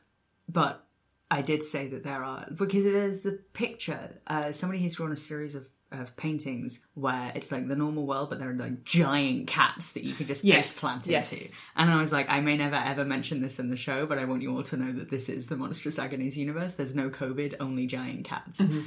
but 0.47 0.85
I 1.31 1.41
did 1.41 1.63
say 1.63 1.87
that 1.87 2.03
there 2.03 2.23
are 2.23 2.47
because 2.55 2.83
there's 2.83 3.25
a 3.25 3.31
picture. 3.31 4.19
Uh, 4.27 4.51
somebody 4.51 4.81
has 4.83 4.95
drawn 4.95 5.11
a 5.11 5.15
series 5.15 5.55
of, 5.55 5.65
of 5.91 6.15
paintings 6.15 6.79
where 6.93 7.31
it's 7.33 7.51
like 7.51 7.67
the 7.67 7.75
normal 7.75 8.05
world, 8.05 8.29
but 8.29 8.37
there 8.39 8.51
are 8.51 8.53
like 8.53 8.83
giant 8.83 9.47
cats 9.47 9.93
that 9.93 10.03
you 10.03 10.13
can 10.13 10.27
just 10.27 10.43
Yes, 10.43 10.73
face 10.73 10.79
plant 10.79 11.07
yes. 11.07 11.33
into. 11.33 11.51
And 11.75 11.89
I 11.89 11.95
was 11.99 12.11
like, 12.11 12.29
I 12.29 12.39
may 12.39 12.55
never 12.55 12.75
ever 12.75 13.03
mention 13.03 13.41
this 13.41 13.57
in 13.59 13.69
the 13.71 13.75
show, 13.77 14.05
but 14.05 14.19
I 14.19 14.25
want 14.25 14.43
you 14.43 14.55
all 14.55 14.63
to 14.63 14.77
know 14.77 14.91
that 14.93 15.09
this 15.09 15.27
is 15.27 15.47
the 15.47 15.57
Monstrous 15.57 15.97
Agonies 15.97 16.37
universe. 16.37 16.75
There's 16.75 16.95
no 16.95 17.09
COVID, 17.09 17.55
only 17.59 17.87
giant 17.87 18.25
cats. 18.25 18.59
Mm-hmm. 18.59 18.81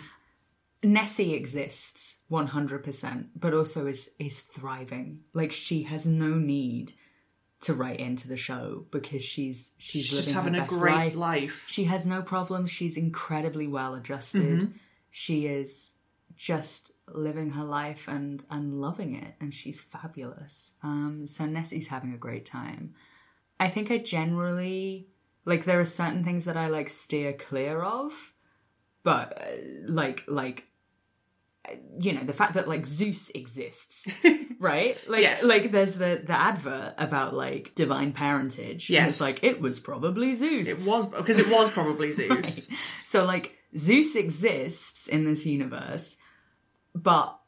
Nessie 0.83 1.35
exists 1.35 2.19
100%, 2.31 3.27
but 3.37 3.55
also 3.55 3.87
is 3.87 4.11
is 4.19 4.41
thriving. 4.41 5.21
Like 5.33 5.53
she 5.53 5.85
has 5.85 6.07
no 6.07 6.35
need 6.35 6.93
to 7.61 7.75
write 7.75 8.01
into 8.01 8.27
the 8.27 8.37
show 8.37 8.87
because 8.91 9.23
she's 9.23 9.71
she's, 9.79 10.07
She's 10.07 10.13
living 10.27 10.35
having 10.35 10.55
her 10.55 10.65
a 10.65 10.67
great 10.67 11.15
life. 11.15 11.17
life. 11.17 11.65
She 11.69 11.85
has 11.85 12.05
no 12.05 12.23
problems. 12.23 12.71
She's 12.71 12.97
incredibly 12.97 13.69
well 13.69 13.95
adjusted. 13.95 14.43
Mm-hmm. 14.43 14.73
She 15.11 15.47
is 15.47 15.93
just 16.35 16.93
living 17.07 17.51
her 17.51 17.65
life 17.65 18.09
and 18.09 18.45
and 18.51 18.81
loving 18.81 19.15
it, 19.15 19.35
and 19.41 19.55
she's 19.55 19.81
fabulous. 19.81 20.73
Um, 20.83 21.27
so 21.27 21.47
Nessie's 21.47 21.89
having 21.89 22.13
a 22.13 22.19
great 22.19 22.45
time. 22.47 22.95
I 23.61 23.69
think 23.69 23.91
I 23.93 23.99
generally 23.99 25.07
like 25.45 25.65
there 25.65 25.79
are 25.79 25.85
certain 25.85 26.25
things 26.25 26.47
that 26.47 26.57
I 26.57 26.67
like 26.69 26.89
steer 26.89 27.33
clear 27.33 27.81
of, 27.83 28.13
but 29.05 29.41
uh, 29.41 29.57
like 29.87 30.25
like 30.27 30.67
you 32.01 32.13
know 32.13 32.25
the 32.25 32.33
fact 32.33 32.55
that 32.55 32.67
like 32.69 32.87
Zeus 32.87 33.31
exists, 33.31 34.07
right? 34.59 34.97
Like 35.09 35.23
Yes. 35.23 35.45
like 35.45 35.71
there's 35.71 35.95
the 35.95 36.21
the 36.25 36.33
advert 36.33 36.95
about 36.99 37.35
like 37.35 37.75
divine 37.75 38.13
parentage. 38.13 38.89
and 38.91 38.95
Yes. 38.95 39.09
it's 39.11 39.21
like 39.21 39.45
it 39.45 39.61
was 39.61 39.79
probably 39.81 40.35
Zeus. 40.35 40.69
It 40.69 40.81
was 40.83 41.07
because 41.07 41.39
it 41.39 41.49
was 41.49 41.71
probably 41.71 42.13
Zeus. 42.19 42.69
So 43.05 43.25
like 43.25 43.53
Zeus 43.77 44.17
exists 44.17 45.07
in 45.07 45.25
this 45.25 45.47
universe, 45.47 46.17
but 46.95 47.39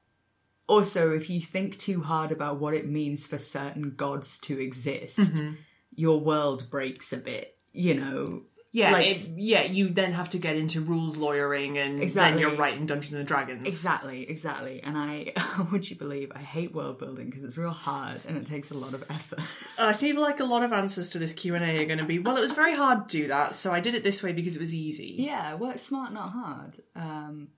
also 0.69 1.13
if 1.13 1.29
you 1.29 1.41
think 1.41 1.79
too 1.79 2.01
hard 2.01 2.33
about 2.33 2.59
what 2.61 2.73
it 2.75 2.87
means 2.87 3.27
for 3.27 3.37
certain 3.39 3.95
gods 3.97 4.39
to 4.41 4.61
exist, 4.61 5.19
Mm-hmm. 5.19 5.55
your 5.97 6.21
world 6.21 6.71
breaks 6.71 7.13
a 7.13 7.17
bit, 7.19 7.57
you 7.73 7.95
know. 7.95 8.43
Yeah, 8.77 8.91
Like- 8.91 9.07
it, 9.13 9.29
yeah. 9.37 9.63
You 9.63 9.89
then 9.91 10.13
have 10.15 10.31
to 10.31 10.39
get 10.39 10.57
into 10.57 10.81
rules 10.81 11.17
lawyering, 11.17 11.79
and 11.79 12.03
Exactly. 12.03 12.33
then 12.33 12.41
you're 12.51 12.59
writing 12.59 12.87
Dungeons 12.87 13.13
and 13.15 13.25
Dragons. 13.25 13.65
Exactly, 13.65 14.29
exactly. 14.29 14.83
And 14.83 14.99
I 14.99 15.33
would 15.71 15.89
you 15.89 15.95
believe 15.95 16.33
I 16.35 16.41
hate 16.41 16.75
world 16.75 16.99
building 16.99 17.27
because 17.27 17.45
it's 17.45 17.57
real 17.57 17.71
hard 17.71 18.23
and 18.27 18.37
it 18.37 18.47
takes 18.47 18.73
a 18.73 18.75
lot 18.75 18.93
of 18.93 19.05
effort. 19.09 19.39
I 19.79 19.93
feel 19.93 20.21
like 20.21 20.41
a 20.41 20.45
lot 20.45 20.65
of 20.65 20.73
answers 20.73 21.11
to 21.11 21.21
this 21.21 21.33
Q 21.33 21.55
and 21.55 21.65
A 21.65 21.83
are 21.83 21.87
going 21.87 22.01
to 22.01 22.05
be, 22.05 22.19
well, 22.19 22.37
it 22.37 22.41
was 22.41 22.51
very 22.51 22.75
hard 22.75 23.09
to 23.11 23.17
do 23.23 23.29
that, 23.29 23.55
so 23.55 23.73
I 23.73 23.79
did 23.79 23.95
it 23.95 24.03
this 24.03 24.25
way 24.25 24.33
because 24.33 24.57
it 24.57 24.61
was 24.61 24.75
easy. 24.75 25.15
yeah, 25.21 25.55
work 25.55 25.79
smart, 25.79 26.13
not 26.13 26.31
hard. 26.31 26.81
Um 26.97 27.51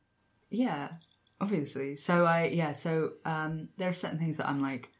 yeah, 0.51 0.91
obviously. 1.41 1.97
So 1.97 2.27
I 2.27 2.49
yeah, 2.49 2.73
so 2.75 3.13
um 3.25 3.71
there 3.79 3.89
are 3.89 3.95
certain 3.95 4.19
things 4.19 4.37
that 4.37 4.49
I'm 4.51 4.61
like 4.61 4.91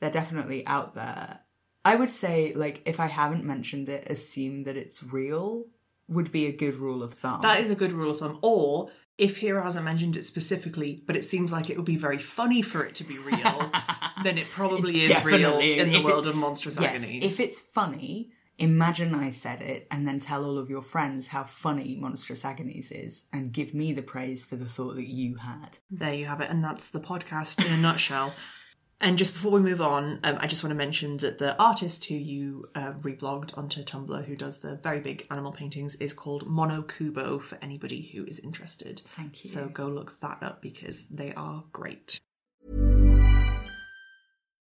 they're 0.00 0.10
definitely 0.10 0.66
out 0.66 0.94
there. 0.94 1.40
I 1.84 1.96
would 1.96 2.10
say 2.10 2.52
like 2.54 2.82
if 2.84 3.00
I 3.00 3.06
haven't 3.06 3.44
mentioned 3.44 3.88
it, 3.88 4.10
assume 4.10 4.64
that 4.64 4.76
it's 4.76 5.02
real 5.02 5.66
would 6.08 6.32
be 6.32 6.46
a 6.46 6.52
good 6.52 6.74
rule 6.74 7.02
of 7.02 7.14
thumb. 7.14 7.42
That 7.42 7.60
is 7.60 7.70
a 7.70 7.74
good 7.74 7.92
rule 7.92 8.10
of 8.10 8.18
thumb. 8.18 8.38
Or 8.42 8.90
if 9.16 9.36
Hero 9.36 9.62
hasn't 9.62 9.84
mentioned 9.84 10.16
it 10.16 10.24
specifically, 10.24 11.02
but 11.06 11.16
it 11.16 11.24
seems 11.24 11.52
like 11.52 11.70
it 11.70 11.76
would 11.76 11.86
be 11.86 11.96
very 11.96 12.18
funny 12.18 12.62
for 12.62 12.82
it 12.82 12.96
to 12.96 13.04
be 13.04 13.18
real, 13.18 13.70
then 14.24 14.38
it 14.38 14.48
probably 14.48 15.02
is 15.02 15.24
real 15.24 15.58
in 15.58 15.92
the 15.92 16.02
world 16.02 16.26
of 16.26 16.34
monstrous 16.34 16.78
yes, 16.80 16.96
agonies. 16.96 17.32
If 17.32 17.40
it's 17.40 17.60
funny, 17.60 18.32
imagine 18.58 19.14
I 19.14 19.30
said 19.30 19.62
it 19.62 19.86
and 19.90 20.06
then 20.06 20.20
tell 20.20 20.44
all 20.44 20.58
of 20.58 20.68
your 20.70 20.82
friends 20.82 21.28
how 21.28 21.44
funny 21.44 21.96
Monstrous 22.00 22.44
Agonies 22.44 22.92
is 22.92 23.24
and 23.32 23.52
give 23.52 23.74
me 23.74 23.92
the 23.92 24.02
praise 24.02 24.44
for 24.44 24.56
the 24.56 24.66
thought 24.66 24.96
that 24.96 25.08
you 25.08 25.36
had. 25.36 25.78
There 25.90 26.14
you 26.14 26.26
have 26.26 26.40
it, 26.40 26.50
and 26.50 26.62
that's 26.62 26.88
the 26.88 27.00
podcast 27.00 27.64
in 27.64 27.72
a 27.72 27.76
nutshell. 27.76 28.34
And 29.02 29.16
just 29.16 29.32
before 29.32 29.52
we 29.52 29.60
move 29.60 29.80
on, 29.80 30.20
um, 30.24 30.36
I 30.40 30.46
just 30.46 30.62
want 30.62 30.72
to 30.72 30.76
mention 30.76 31.16
that 31.18 31.38
the 31.38 31.56
artist 31.58 32.04
who 32.04 32.14
you 32.14 32.68
uh, 32.74 32.92
reblogged 33.00 33.56
onto 33.56 33.82
Tumblr, 33.82 34.24
who 34.26 34.36
does 34.36 34.58
the 34.58 34.76
very 34.76 35.00
big 35.00 35.26
animal 35.30 35.52
paintings, 35.52 35.94
is 35.96 36.12
called 36.12 36.46
Mono 36.46 36.82
Kubo 36.82 37.38
for 37.38 37.56
anybody 37.62 38.10
who 38.12 38.26
is 38.26 38.38
interested. 38.40 39.00
Thank 39.16 39.42
you. 39.42 39.50
So 39.50 39.68
go 39.68 39.86
look 39.86 40.20
that 40.20 40.42
up 40.42 40.60
because 40.60 41.06
they 41.06 41.32
are 41.32 41.64
great. 41.72 42.20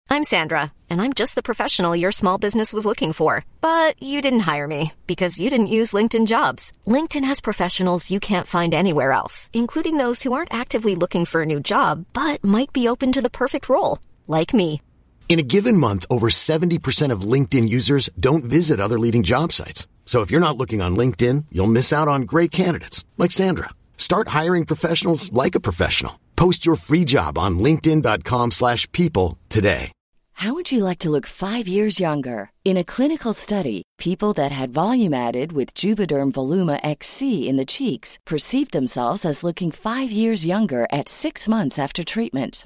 I'm 0.09 0.23
Sandra, 0.23 0.71
and 0.89 1.01
I'm 1.01 1.13
just 1.13 1.33
the 1.36 1.41
professional 1.41 1.95
your 1.95 2.12
small 2.12 2.38
business 2.38 2.71
was 2.71 2.86
looking 2.86 3.13
for. 3.13 3.45
But 3.62 4.01
you 4.01 4.21
didn't 4.21 4.41
hire 4.51 4.67
me 4.67 4.93
because 5.05 5.39
you 5.39 5.49
didn't 5.49 5.67
use 5.79 5.91
LinkedIn 5.91 6.27
jobs. 6.27 6.71
LinkedIn 6.88 7.25
has 7.25 7.41
professionals 7.41 8.12
you 8.12 8.21
can't 8.21 8.47
find 8.47 8.73
anywhere 8.73 9.12
else, 9.12 9.49
including 9.53 9.97
those 9.97 10.23
who 10.23 10.31
aren't 10.31 10.53
actively 10.53 10.95
looking 10.95 11.25
for 11.25 11.41
a 11.41 11.47
new 11.47 11.59
job 11.59 12.05
but 12.13 12.41
might 12.43 12.71
be 12.71 12.88
open 12.88 13.12
to 13.12 13.21
the 13.21 13.29
perfect 13.29 13.67
role, 13.67 13.97
like 14.27 14.53
me. 14.53 14.81
In 15.29 15.39
a 15.39 15.49
given 15.55 15.77
month, 15.77 16.05
over 16.12 16.29
70% 16.29 17.12
of 17.12 17.21
LinkedIn 17.21 17.67
users 17.67 18.07
don't 18.19 18.45
visit 18.45 18.79
other 18.79 18.99
leading 18.99 19.23
job 19.23 19.51
sites. 19.51 19.88
So 20.05 20.21
if 20.21 20.29
you're 20.29 20.47
not 20.47 20.57
looking 20.57 20.79
on 20.79 20.95
LinkedIn, 20.95 21.45
you'll 21.51 21.75
miss 21.79 21.91
out 21.91 22.07
on 22.07 22.29
great 22.33 22.51
candidates 22.51 23.03
like 23.17 23.31
Sandra. 23.31 23.69
Start 23.97 24.27
hiring 24.27 24.65
professionals 24.65 25.33
like 25.33 25.55
a 25.55 25.59
professional. 25.59 26.19
Post 26.36 26.67
your 26.67 26.75
free 26.75 27.03
job 27.03 27.39
on 27.39 27.57
linkedin.com/people 27.57 28.51
slash 28.51 28.91
people 28.91 29.38
today. 29.49 29.91
How 30.38 30.53
would 30.53 30.71
you 30.71 30.83
like 30.83 30.97
to 30.99 31.09
look 31.09 31.27
five 31.27 31.67
years 31.67 31.99
younger? 31.99 32.51
In 32.65 32.77
a 32.77 32.83
clinical 32.83 33.33
study, 33.33 33.83
people 33.97 34.33
that 34.33 34.51
had 34.51 34.73
volume 34.73 35.13
added 35.13 35.51
with 35.51 35.73
Juvederm 35.73 36.31
Voluma 36.31 36.79
XC 36.83 37.47
in 37.47 37.57
the 37.57 37.65
cheeks 37.65 38.17
perceived 38.25 38.71
themselves 38.71 39.25
as 39.25 39.43
looking 39.43 39.71
five 39.71 40.12
years 40.12 40.45
younger 40.45 40.88
at 40.91 41.07
six 41.07 41.47
months 41.47 41.79
after 41.79 42.03
treatment. 42.03 42.65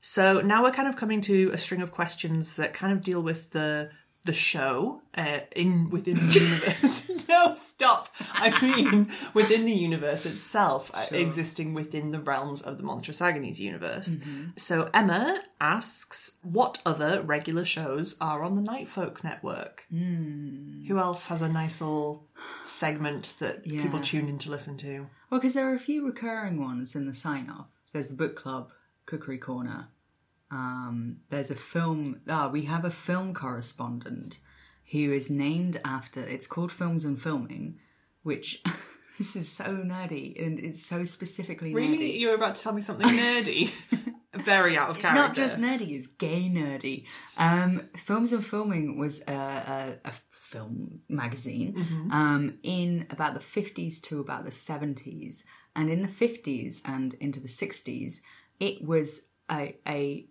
So 0.00 0.40
now 0.40 0.62
we're 0.62 0.72
kind 0.72 0.88
of 0.88 0.96
coming 0.96 1.20
to 1.22 1.50
a 1.52 1.58
string 1.58 1.82
of 1.82 1.92
questions 1.92 2.54
that 2.54 2.72
kind 2.72 2.92
of 2.92 3.02
deal 3.02 3.22
with 3.22 3.50
the 3.50 3.90
the 4.24 4.32
show 4.34 5.00
uh, 5.16 5.40
in 5.56 5.88
within 5.88 6.16
the 6.16 6.32
universe. 6.40 7.08
no, 7.28 7.54
stop. 7.54 8.14
I 8.34 8.50
mean 8.62 9.10
within 9.32 9.64
the 9.64 9.72
universe 9.72 10.26
itself, 10.26 10.90
uh, 10.92 11.06
existing 11.10 11.72
within 11.72 12.10
the 12.10 12.20
realms 12.20 12.60
of 12.60 12.76
the 12.76 12.82
Monstrous 12.82 13.22
Agonies 13.22 13.58
universe. 13.58 14.18
So 14.58 14.90
Emma 14.92 15.40
asks, 15.58 16.38
what 16.42 16.82
other 16.84 17.22
regular 17.22 17.64
shows 17.64 18.16
are 18.20 18.42
on 18.42 18.56
the 18.56 18.62
Night 18.62 18.88
Folk 18.88 19.24
Network? 19.24 19.86
Who 19.90 20.98
else 20.98 21.26
has 21.26 21.40
a 21.40 21.48
nice 21.48 21.80
little 21.80 22.26
segment 22.64 23.34
that 23.38 23.64
people 23.64 24.00
tune 24.00 24.28
in 24.28 24.36
to 24.38 24.50
listen 24.50 24.76
to? 24.78 25.06
Well, 25.30 25.40
because 25.40 25.54
there 25.54 25.70
are 25.70 25.74
a 25.74 25.80
few 25.80 26.04
recurring 26.04 26.60
ones 26.60 26.94
in 26.94 27.06
the 27.06 27.14
sign 27.14 27.48
off. 27.48 27.68
There's 27.92 28.08
the 28.08 28.14
book 28.14 28.36
club, 28.36 28.70
Cookery 29.10 29.38
Corner. 29.38 29.88
Um, 30.50 31.18
there's 31.30 31.50
a 31.50 31.54
film. 31.56 32.20
Ah, 32.28 32.48
we 32.48 32.62
have 32.62 32.84
a 32.84 32.90
film 32.90 33.34
correspondent 33.34 34.40
who 34.92 35.12
is 35.12 35.30
named 35.30 35.80
after. 35.84 36.20
It's 36.20 36.46
called 36.46 36.72
Films 36.72 37.04
and 37.04 37.20
Filming, 37.20 37.78
which 38.22 38.62
this 39.18 39.36
is 39.36 39.48
so 39.50 39.64
nerdy 39.64 40.44
and 40.44 40.58
it's 40.58 40.84
so 40.84 41.04
specifically 41.04 41.74
Really? 41.74 41.98
nerdy. 41.98 42.18
You 42.18 42.28
were 42.28 42.34
about 42.34 42.54
to 42.56 42.62
tell 42.62 42.72
me 42.72 42.80
something 42.82 43.06
nerdy? 43.06 43.70
Very 44.34 44.76
out 44.78 44.90
of 44.90 44.98
character. 44.98 45.20
Not 45.20 45.34
just 45.34 45.56
nerdy, 45.58 45.96
it's 45.98 46.06
gay 46.06 46.48
nerdy. 46.48 47.04
Um, 47.36 47.88
Films 47.96 48.32
and 48.32 48.44
Filming 48.46 48.98
was 48.98 49.20
a, 49.28 49.32
a, 49.32 50.08
a 50.08 50.12
film 50.30 51.00
magazine 51.08 51.74
Mm-hmm. 51.74 52.10
um, 52.12 52.58
in 52.62 53.06
about 53.10 53.34
the 53.34 53.40
50s 53.40 54.00
to 54.02 54.20
about 54.20 54.44
the 54.44 54.50
70s. 54.50 55.42
And 55.76 55.88
in 55.90 56.02
the 56.02 56.08
50s 56.08 56.80
and 56.84 57.14
into 57.14 57.38
the 57.40 57.48
60s, 57.48 58.20
it 58.60 58.84
was 58.84 59.22
a, 59.50 59.76
a 59.88 60.26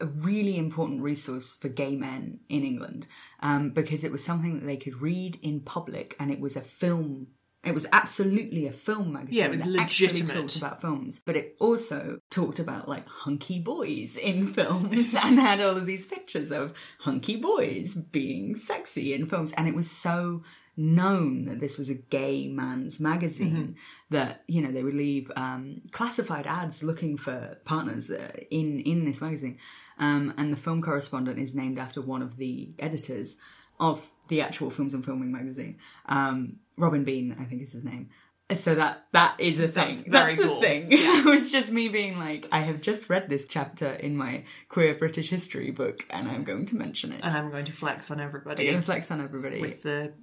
a 0.00 0.06
really 0.06 0.56
important 0.56 1.02
resource 1.02 1.54
for 1.54 1.68
gay 1.68 1.94
men 1.94 2.40
in 2.48 2.64
England 2.64 3.06
um, 3.40 3.70
because 3.70 4.04
it 4.04 4.12
was 4.12 4.24
something 4.24 4.58
that 4.58 4.66
they 4.66 4.76
could 4.76 5.02
read 5.02 5.38
in 5.42 5.60
public 5.60 6.16
and 6.18 6.30
it 6.30 6.40
was 6.40 6.56
a 6.56 6.60
film. 6.60 7.28
It 7.62 7.74
was 7.74 7.86
absolutely 7.92 8.66
a 8.66 8.72
film 8.72 9.12
magazine. 9.12 9.38
Yeah, 9.38 9.44
it 9.46 9.50
was 9.50 9.60
actually 9.78 10.08
legitimate. 10.08 10.34
talked 10.34 10.56
about 10.56 10.80
films, 10.80 11.20
but 11.24 11.36
it 11.36 11.56
also 11.60 12.20
talked 12.30 12.58
about 12.58 12.88
like 12.88 13.06
hunky 13.06 13.60
boys 13.60 14.16
in 14.16 14.48
films 14.48 15.14
and 15.22 15.38
had 15.38 15.60
all 15.60 15.76
of 15.76 15.84
these 15.84 16.06
pictures 16.06 16.50
of 16.50 16.72
hunky 17.00 17.36
boys 17.36 17.94
being 17.94 18.56
sexy 18.56 19.12
in 19.12 19.26
films. 19.26 19.52
And 19.52 19.68
it 19.68 19.74
was 19.74 19.90
so 19.90 20.42
known 20.80 21.44
that 21.44 21.60
this 21.60 21.76
was 21.76 21.90
a 21.90 21.94
gay 21.94 22.48
man's 22.48 22.98
magazine 23.00 23.76
that 24.10 24.42
you 24.48 24.62
know 24.62 24.72
they 24.72 24.82
would 24.82 24.94
leave 24.94 25.30
um, 25.36 25.82
classified 25.92 26.46
ads 26.46 26.82
looking 26.82 27.16
for 27.18 27.58
partners 27.64 28.10
uh, 28.10 28.32
in 28.50 28.80
in 28.80 29.04
this 29.04 29.20
magazine. 29.20 29.58
Um, 29.98 30.32
and 30.38 30.50
the 30.50 30.56
film 30.56 30.80
correspondent 30.80 31.38
is 31.38 31.54
named 31.54 31.78
after 31.78 32.00
one 32.00 32.22
of 32.22 32.38
the 32.38 32.72
editors 32.78 33.36
of 33.78 34.08
the 34.28 34.40
actual 34.40 34.70
films 34.70 34.94
and 34.94 35.04
filming 35.04 35.30
magazine. 35.30 35.78
Um, 36.06 36.56
robin 36.76 37.04
bean 37.04 37.36
i 37.38 37.44
think 37.44 37.60
is 37.62 37.72
his 37.72 37.84
name. 37.84 38.08
So 38.54 38.74
that 38.74 39.06
that 39.12 39.38
is 39.38 39.60
a 39.60 39.68
thing. 39.68 39.88
That's 39.94 40.02
very 40.02 40.34
That's 40.34 40.48
cool. 40.48 40.60
thing. 40.60 40.88
It 40.90 41.24
was 41.24 41.52
just 41.52 41.70
me 41.70 41.88
being 41.88 42.18
like 42.18 42.48
i 42.50 42.60
have 42.60 42.80
just 42.80 43.10
read 43.10 43.28
this 43.28 43.46
chapter 43.46 43.92
in 43.92 44.16
my 44.16 44.44
queer 44.70 44.94
british 44.94 45.28
history 45.28 45.70
book 45.70 46.06
and 46.08 46.26
i'm 46.26 46.44
going 46.44 46.64
to 46.66 46.76
mention 46.76 47.12
it. 47.12 47.20
And 47.22 47.34
I'm 47.34 47.50
going 47.50 47.66
to 47.66 47.72
flex 47.72 48.10
on 48.10 48.18
everybody. 48.18 48.64
I'm 48.64 48.72
going 48.72 48.82
to 48.82 48.86
flex 48.86 49.10
on 49.10 49.20
everybody. 49.20 49.60
With 49.60 49.82
the 49.82 50.14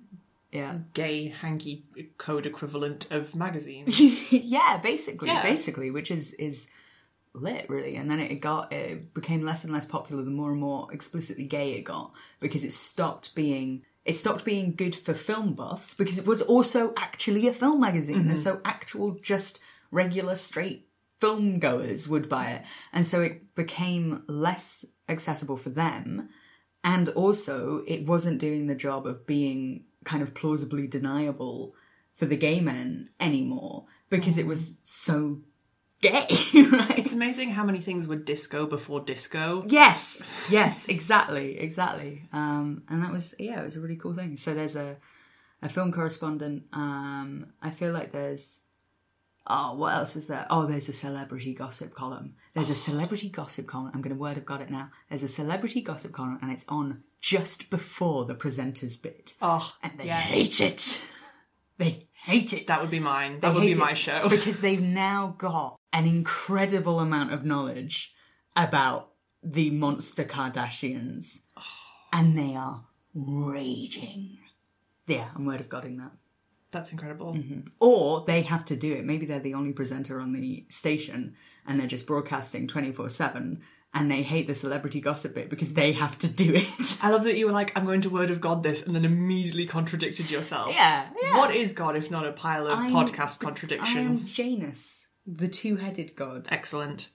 yeah 0.51 0.79
gay 0.93 1.27
hanky 1.29 1.85
code 2.17 2.45
equivalent 2.45 3.11
of 3.11 3.35
magazines. 3.35 3.99
yeah, 4.31 4.79
basically, 4.81 5.27
Yeah. 5.27 5.43
basically, 5.43 5.91
which 5.91 6.11
is 6.11 6.33
is 6.33 6.67
lit 7.33 7.69
really. 7.69 7.95
And 7.95 8.09
then 8.09 8.19
it 8.19 8.35
got 8.35 8.71
it 8.71 9.13
became 9.13 9.43
less 9.43 9.63
and 9.63 9.73
less 9.73 9.85
popular 9.85 10.23
the 10.23 10.31
more 10.31 10.51
and 10.51 10.59
more 10.59 10.87
explicitly 10.91 11.45
gay 11.45 11.73
it 11.73 11.83
got 11.83 12.13
because 12.39 12.63
it 12.63 12.73
stopped 12.73 13.35
being 13.35 13.83
it 14.05 14.13
stopped 14.13 14.45
being 14.45 14.73
good 14.73 14.95
for 14.95 15.13
film 15.13 15.53
buffs 15.53 15.93
because 15.93 16.17
it 16.17 16.25
was 16.25 16.41
also 16.41 16.93
actually 16.97 17.47
a 17.47 17.53
film 17.53 17.81
magazine, 17.81 18.19
mm-hmm. 18.19 18.29
and 18.31 18.39
so 18.39 18.61
actual 18.63 19.11
just 19.21 19.59
regular 19.91 20.35
straight 20.35 20.87
film 21.19 21.59
goers 21.59 22.07
would 22.07 22.29
buy 22.29 22.51
it, 22.51 22.63
and 22.93 23.05
so 23.05 23.21
it 23.21 23.53
became 23.55 24.23
less 24.27 24.85
accessible 25.09 25.57
for 25.57 25.69
them 25.69 26.29
and 26.83 27.09
also 27.09 27.83
it 27.87 28.05
wasn't 28.05 28.39
doing 28.39 28.67
the 28.67 28.75
job 28.75 29.05
of 29.05 29.25
being 29.25 29.83
kind 30.09 30.23
of 30.23 30.33
plausibly 30.33 30.87
deniable 30.87 31.75
for 32.15 32.25
the 32.25 32.35
gay 32.47 32.59
men 32.61 33.09
anymore 33.19 33.85
because 34.09 34.37
it 34.37 34.47
was 34.47 34.77
so 34.83 35.41
gay 36.01 36.27
right 36.77 36.99
It's 36.99 37.13
amazing 37.13 37.49
how 37.57 37.63
many 37.69 37.79
things 37.81 38.07
were 38.07 38.15
disco 38.31 38.65
before 38.65 39.01
disco. 39.01 39.65
yes 39.67 40.21
yes 40.49 40.87
exactly 40.87 41.59
exactly 41.59 42.13
um 42.31 42.83
and 42.89 43.03
that 43.03 43.11
was 43.11 43.35
yeah 43.37 43.59
it 43.61 43.65
was 43.65 43.75
a 43.77 43.81
really 43.81 43.97
cool 44.03 44.15
thing 44.15 44.37
so 44.37 44.53
there's 44.53 44.75
a 44.75 44.97
a 45.61 45.69
film 45.69 45.91
correspondent 45.91 46.63
um 46.73 47.47
i 47.61 47.69
feel 47.69 47.91
like 47.91 48.11
there's 48.11 48.61
Oh, 49.49 49.75
what 49.75 49.93
else 49.93 50.17
is 50.17 50.27
there? 50.27 50.45
Oh, 50.49 50.65
there's 50.65 50.89
a 50.89 50.93
celebrity 51.05 51.53
gossip 51.53 51.95
column. 51.95 52.35
There's 52.53 52.69
a 52.69 52.75
celebrity 52.75 53.29
gossip 53.29 53.65
column. 53.65 53.91
I'm 53.93 54.01
going 54.01 54.13
to 54.13 54.19
word 54.21 54.35
have 54.35 54.45
got 54.45 54.59
it 54.59 54.69
now. 54.69 54.89
There's 55.07 55.23
a 55.23 55.29
celebrity 55.29 55.79
gossip 55.81 56.11
column, 56.11 56.37
and 56.41 56.51
it's 56.51 56.65
on 56.67 57.03
just 57.21 57.69
before 57.69 58.25
the 58.25 58.35
presenter's 58.35 58.97
bit. 58.97 59.35
Oh, 59.41 59.73
and 59.83 59.93
they 59.97 60.05
yes. 60.05 60.31
hate 60.31 60.61
it. 60.61 61.01
They 61.77 62.07
hate 62.13 62.53
it. 62.53 62.67
That 62.67 62.81
would 62.81 62.91
be 62.91 62.99
mine. 62.99 63.35
They 63.35 63.39
That 63.47 63.55
would 63.55 63.65
be 63.65 63.75
my 63.75 63.93
show. 63.93 64.29
because 64.29 64.61
they've 64.61 64.81
now 64.81 65.35
got 65.37 65.79
an 65.93 66.05
incredible 66.05 66.99
amount 66.99 67.33
of 67.33 67.45
knowledge 67.45 68.13
about 68.55 69.09
the 69.43 69.69
monster 69.69 70.23
Kardashians, 70.23 71.39
and 72.11 72.37
they 72.37 72.55
are 72.55 72.83
raging. 73.13 74.37
Yeah, 75.05 75.29
I'm 75.35 75.45
word 75.45 75.61
of 75.61 75.69
godding 75.69 75.97
that. 75.97 76.11
That's 76.71 76.91
incredible. 76.91 77.33
Mm-hmm. 77.33 77.69
Or 77.79 78.25
they 78.27 78.41
have 78.41 78.65
to 78.65 78.75
do 78.75 78.93
it. 78.93 79.05
Maybe 79.05 79.25
they're 79.25 79.39
the 79.39 79.53
only 79.53 79.71
presenter 79.71 80.19
on 80.19 80.33
the 80.33 80.65
station 80.69 81.35
and 81.65 81.79
they're 81.79 81.87
just 81.87 82.07
broadcasting 82.07 82.67
24 82.67 83.09
7 83.09 83.61
and 83.99 84.11
they 84.11 84.23
hate 84.23 84.47
the 84.47 84.55
celebrity 84.55 85.01
gossip 85.01 85.35
bit 85.35 85.49
because 85.49 85.73
they 85.73 85.93
have 85.93 86.17
to 86.19 86.27
do 86.27 86.55
it. 86.55 86.97
I 87.01 87.11
love 87.11 87.23
that 87.25 87.37
you 87.37 87.45
were 87.45 87.51
like, 87.51 87.71
I'm 87.75 87.85
going 87.85 88.01
to 88.01 88.09
word 88.09 88.31
of 88.31 88.41
God 88.41 88.63
this, 88.63 88.85
and 88.85 88.95
then 88.95 89.05
immediately 89.05 89.65
contradicted 89.65 90.29
yourself. 90.31 90.73
Yeah, 90.73 91.07
yeah. 91.21 91.37
What 91.37 91.55
is 91.55 91.73
God 91.73 91.95
if 91.95 92.09
not 92.11 92.25
a 92.25 92.31
pile 92.31 92.67
of 92.67 92.73
I'm- 92.77 92.91
podcast 92.91 93.19
I 93.19 93.33
am 93.33 93.39
contradictions? 93.39 94.31
Janus, 94.33 95.07
the 95.25 95.47
two 95.47 95.75
headed 95.77 96.15
god. 96.15 96.47
Excellent. 96.49 97.09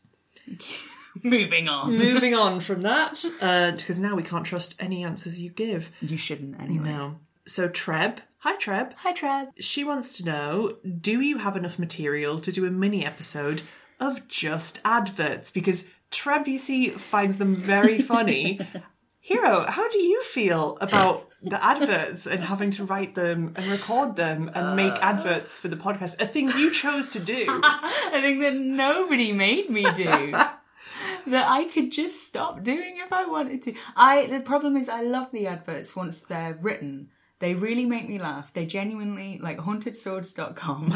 Moving 1.22 1.68
on. 1.68 1.96
Moving 1.98 2.34
on 2.44 2.60
from 2.60 2.82
that, 2.82 3.24
uh, 3.40 3.72
because 3.72 3.98
now 4.00 4.14
we 4.16 4.22
can't 4.22 4.46
trust 4.46 4.74
any 4.78 5.04
answers 5.04 5.40
you 5.40 5.50
give. 5.50 5.90
You 6.00 6.16
shouldn't 6.16 6.60
anyway. 6.60 6.88
No. 6.88 7.16
So 7.46 7.68
Treb, 7.68 8.20
hi 8.38 8.56
Treb. 8.56 8.94
Hi, 8.98 9.12
Treb. 9.12 9.48
She 9.58 9.84
wants 9.84 10.16
to 10.16 10.24
know: 10.24 10.78
Do 11.00 11.20
you 11.20 11.38
have 11.38 11.56
enough 11.56 11.78
material 11.78 12.40
to 12.40 12.52
do 12.52 12.66
a 12.66 12.70
mini 12.70 13.04
episode 13.04 13.62
of 14.00 14.26
just 14.26 14.80
adverts? 14.84 15.50
Because 15.50 15.88
Trebuchet 16.12 16.98
finds 16.98 17.38
them 17.38 17.56
very 17.56 18.00
funny. 18.00 18.60
Hero, 19.20 19.64
how 19.68 19.88
do 19.88 20.00
you 20.00 20.22
feel 20.22 20.76
about 20.80 21.28
the 21.42 21.64
adverts 21.64 22.26
and 22.26 22.42
having 22.42 22.72
to 22.72 22.84
write 22.84 23.14
them 23.14 23.52
and 23.56 23.66
record 23.68 24.16
them 24.16 24.50
and 24.52 24.74
make 24.74 24.94
uh. 24.94 25.00
adverts 25.00 25.56
for 25.58 25.68
the 25.68 25.76
podcast? 25.76 26.20
A 26.20 26.26
thing 26.26 26.48
you 26.48 26.72
chose 26.72 27.08
to 27.10 27.20
do. 27.20 27.46
I 27.48 28.18
think 28.20 28.40
that 28.40 28.56
nobody 28.56 29.32
made 29.32 29.70
me 29.70 29.84
do. 29.94 30.04
that 31.26 31.48
I 31.48 31.64
could 31.72 31.92
just 31.92 32.26
stop 32.26 32.64
doing 32.64 33.00
if 33.04 33.12
I 33.12 33.26
wanted 33.26 33.62
to. 33.62 33.74
I 33.96 34.26
the 34.26 34.40
problem 34.40 34.76
is 34.76 34.88
I 34.88 35.02
love 35.02 35.30
the 35.32 35.46
adverts 35.46 35.94
once 35.94 36.20
they're 36.22 36.58
written. 36.60 37.10
They 37.38 37.54
really 37.54 37.86
make 37.86 38.08
me 38.08 38.18
laugh. 38.18 38.52
They 38.52 38.66
genuinely 38.66 39.38
like 39.42 39.58
hauntedswords.com. 39.58 40.94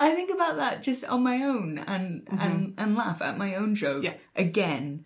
I 0.00 0.14
think 0.14 0.30
about 0.32 0.56
that 0.56 0.82
just 0.82 1.04
on 1.04 1.22
my 1.22 1.42
own 1.42 1.78
and 1.78 2.24
mm-hmm. 2.26 2.38
and 2.38 2.74
and 2.78 2.96
laugh 2.96 3.22
at 3.22 3.38
my 3.38 3.54
own 3.56 3.74
joke 3.74 4.04
Yeah. 4.04 4.14
again 4.36 5.04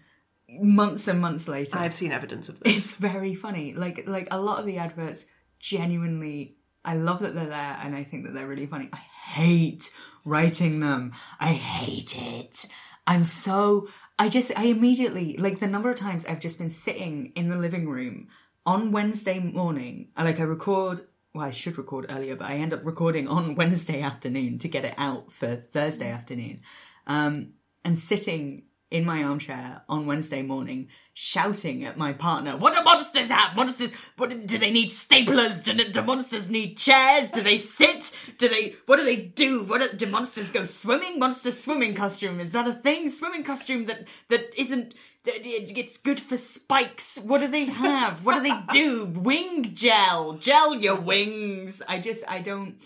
months 0.49 1.09
and 1.09 1.21
months 1.21 1.47
later. 1.47 1.79
I've 1.79 1.95
seen 1.95 2.13
evidence 2.13 2.49
of 2.49 2.61
this. 2.61 2.77
It's 2.77 2.97
very 2.97 3.35
funny. 3.35 3.75
Like 3.75 4.05
like 4.07 4.29
a 4.31 4.41
lot 4.41 4.59
of 4.59 4.67
the 4.67 4.79
adverts 4.79 5.27
genuinely 5.61 6.57
I 6.85 6.95
love 6.95 7.21
that 7.21 7.35
they're 7.35 7.47
there 7.47 7.79
and 7.83 7.95
I 7.95 8.05
think 8.05 8.25
that 8.25 8.33
they're 8.35 8.47
really 8.47 8.67
funny. 8.67 8.89
I 8.93 8.97
hate 8.97 9.93
writing 10.25 10.81
them. 10.81 11.13
I 11.39 11.53
hate 11.53 12.17
it. 12.17 12.67
I'm 13.07 13.25
so 13.25 13.89
I 14.19 14.29
just 14.29 14.53
I 14.57 14.65
immediately 14.65 15.37
like 15.37 15.61
the 15.61 15.67
number 15.67 15.91
of 15.91 15.99
times 15.99 16.25
I've 16.25 16.41
just 16.41 16.59
been 16.59 16.71
sitting 16.71 17.33
in 17.35 17.49
the 17.49 17.57
living 17.57 17.89
room 17.89 18.29
on 18.65 18.93
Wednesday 18.93 19.39
morning. 19.39 20.09
Like 20.19 20.41
I 20.41 20.45
record 20.45 21.01
well, 21.35 21.47
I 21.47 21.51
should 21.51 21.79
record 21.79 22.07
earlier, 22.09 22.37
but 22.37 22.49
I 22.49 22.55
end 22.55 22.73
up 22.73 22.85
recording 22.85 23.29
on 23.29 23.55
Wednesday 23.57 24.03
afternoon 24.03 24.59
to 24.61 24.69
get 24.69 24.85
it 24.85 24.95
out 24.97 25.33
for 25.33 25.57
Thursday 25.73 26.11
afternoon. 26.11 26.61
Um, 27.07 27.55
and 27.85 27.99
sitting 27.99 28.65
in 28.91 29.05
my 29.05 29.23
armchair 29.23 29.83
on 29.89 30.07
Wednesday 30.07 30.41
morning, 30.41 30.89
shouting 31.13 31.85
at 31.85 31.99
my 31.99 32.13
partner, 32.13 32.57
"What 32.57 32.75
do 32.75 32.83
monsters 32.83 33.29
have? 33.29 33.55
Monsters? 33.55 33.93
What 34.17 34.47
do 34.47 34.59
they 34.59 34.71
need? 34.71 34.91
Staplers? 34.91 35.63
Do, 35.63 35.75
do 35.75 36.03
monsters 36.03 36.49
need 36.49 36.77
chairs? 36.77 37.29
Do 37.31 37.43
they 37.43 37.59
sit? 37.59 38.13
Do 38.39 38.49
they? 38.49 38.77
What 38.87 38.97
do 38.97 39.05
they 39.05 39.17
do? 39.17 39.63
What 39.63 39.81
do, 39.81 39.97
do 39.97 40.07
monsters 40.11 40.51
go 40.51 40.65
swimming? 40.65 41.19
Monster 41.19 41.53
swimming 41.53 41.95
costume 41.95 42.41
is 42.41 42.53
that 42.53 42.67
a 42.67 42.73
thing? 42.73 43.11
Swimming 43.11 43.45
costume 43.45 43.87
that 43.87 44.07
that 44.29 44.51
isn't." 44.57 44.95
It's 45.25 45.99
good 45.99 46.21
for 46.21 46.37
spikes. 46.37 47.19
What 47.19 47.41
do 47.41 47.49
they 47.49 47.67
have? 47.67 48.25
What 48.25 48.37
do 48.37 48.43
they 48.43 48.61
do? 48.73 49.05
Wing 49.05 49.75
gel, 49.75 50.35
gel 50.35 50.75
your 50.75 50.97
wings. 50.97 51.83
I 51.87 51.99
just, 51.99 52.25
I 52.29 52.41
don't. 52.41 52.77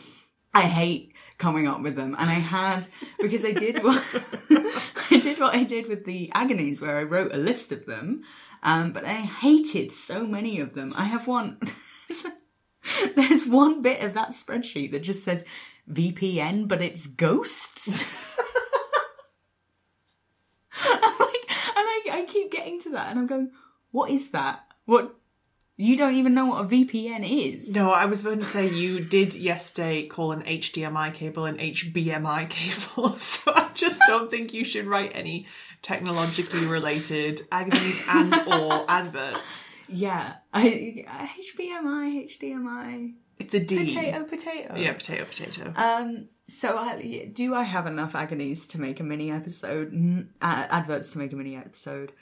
I 0.55 0.63
hate 0.63 1.15
coming 1.39 1.67
up 1.67 1.81
with 1.81 1.97
them, 1.97 2.15
and 2.19 2.29
I 2.29 2.35
had 2.35 2.87
because 3.19 3.45
I 3.45 3.53
did 3.53 3.83
what 3.83 3.97
I 5.11 5.19
did 5.19 5.39
what 5.41 5.55
I 5.55 5.65
did 5.65 5.89
with 5.89 6.05
the 6.05 6.31
agonies, 6.35 6.81
where 6.81 6.99
I 6.99 7.05
wrote 7.05 7.35
a 7.35 7.39
list 7.39 7.73
of 7.73 7.87
them, 7.87 8.23
um, 8.63 8.93
but 8.93 9.05
I 9.05 9.15
hated 9.15 9.93
so 9.93 10.27
many 10.27 10.61
of 10.61 10.75
them. 10.75 10.93
I 10.97 11.05
have 11.05 11.27
one. 11.27 11.59
There's 13.17 13.47
one 13.47 13.81
bit 13.81 14.03
of 14.03 14.15
that 14.15 14.31
spreadsheet 14.31 14.93
that 14.93 15.03
just 15.03 15.25
says 15.25 15.45
VPN, 15.91 16.69
but 16.69 16.83
it's 16.83 17.07
ghosts. 17.07 18.05
I'm 20.85 21.19
like, 21.19 21.45
and 21.49 21.87
I, 21.89 22.01
I 22.13 22.22
keep 22.33 22.51
getting 22.51 22.81
to 22.81 22.91
that, 22.91 23.11
and 23.11 23.19
I'm 23.19 23.27
going, 23.27 23.51
what 23.91 24.11
is 24.11 24.31
that? 24.31 24.65
What? 24.87 25.15
You 25.77 25.97
don't 25.97 26.15
even 26.15 26.35
know 26.35 26.47
what 26.47 26.65
a 26.65 26.69
VPN 26.69 27.25
is. 27.29 27.75
No, 27.75 27.91
I 27.91 28.05
was 28.05 28.23
going 28.23 28.39
to 28.41 28.45
say 28.45 28.69
you 28.69 29.05
did 29.05 29.35
yesterday 29.35 30.07
call 30.07 30.33
an 30.33 30.43
HDMI 30.43 31.13
cable 31.15 31.47
an 31.47 31.59
HBMI 31.59 32.49
cable, 32.49 33.11
so 33.19 33.53
I 33.55 33.69
just 33.75 34.01
don't 34.07 34.31
think 34.31 34.53
you 34.53 34.65
should 34.65 34.87
write 34.87 35.13
any 35.15 35.47
technologically 35.81 36.67
related 36.67 37.43
agonies 37.51 38.01
and 38.09 38.35
or 38.47 38.85
adverts. 38.89 39.71
Yeah, 39.89 40.35
I, 40.53 41.05
HBMI, 41.43 42.29
HDMI, 42.31 43.15
It's 43.39 43.55
a 43.55 43.61
D. 43.61 43.87
potato, 43.87 44.25
potato. 44.25 44.75
Yeah, 44.77 44.93
potato, 44.93 45.25
potato. 45.25 45.73
Um. 45.77 46.29
So, 46.49 46.77
I, 46.77 47.31
do 47.33 47.55
I 47.55 47.63
have 47.63 47.87
enough 47.87 48.15
agonies 48.15 48.67
to 48.69 48.81
make 48.81 49.01
a 49.01 49.03
mini 49.03 49.31
episode? 49.31 49.93
Uh, 50.43 50.67
adverts 50.71 51.13
to 51.13 51.19
make 51.19 51.33
a 51.33 51.37
mini 51.37 51.57
episode? 51.57 52.13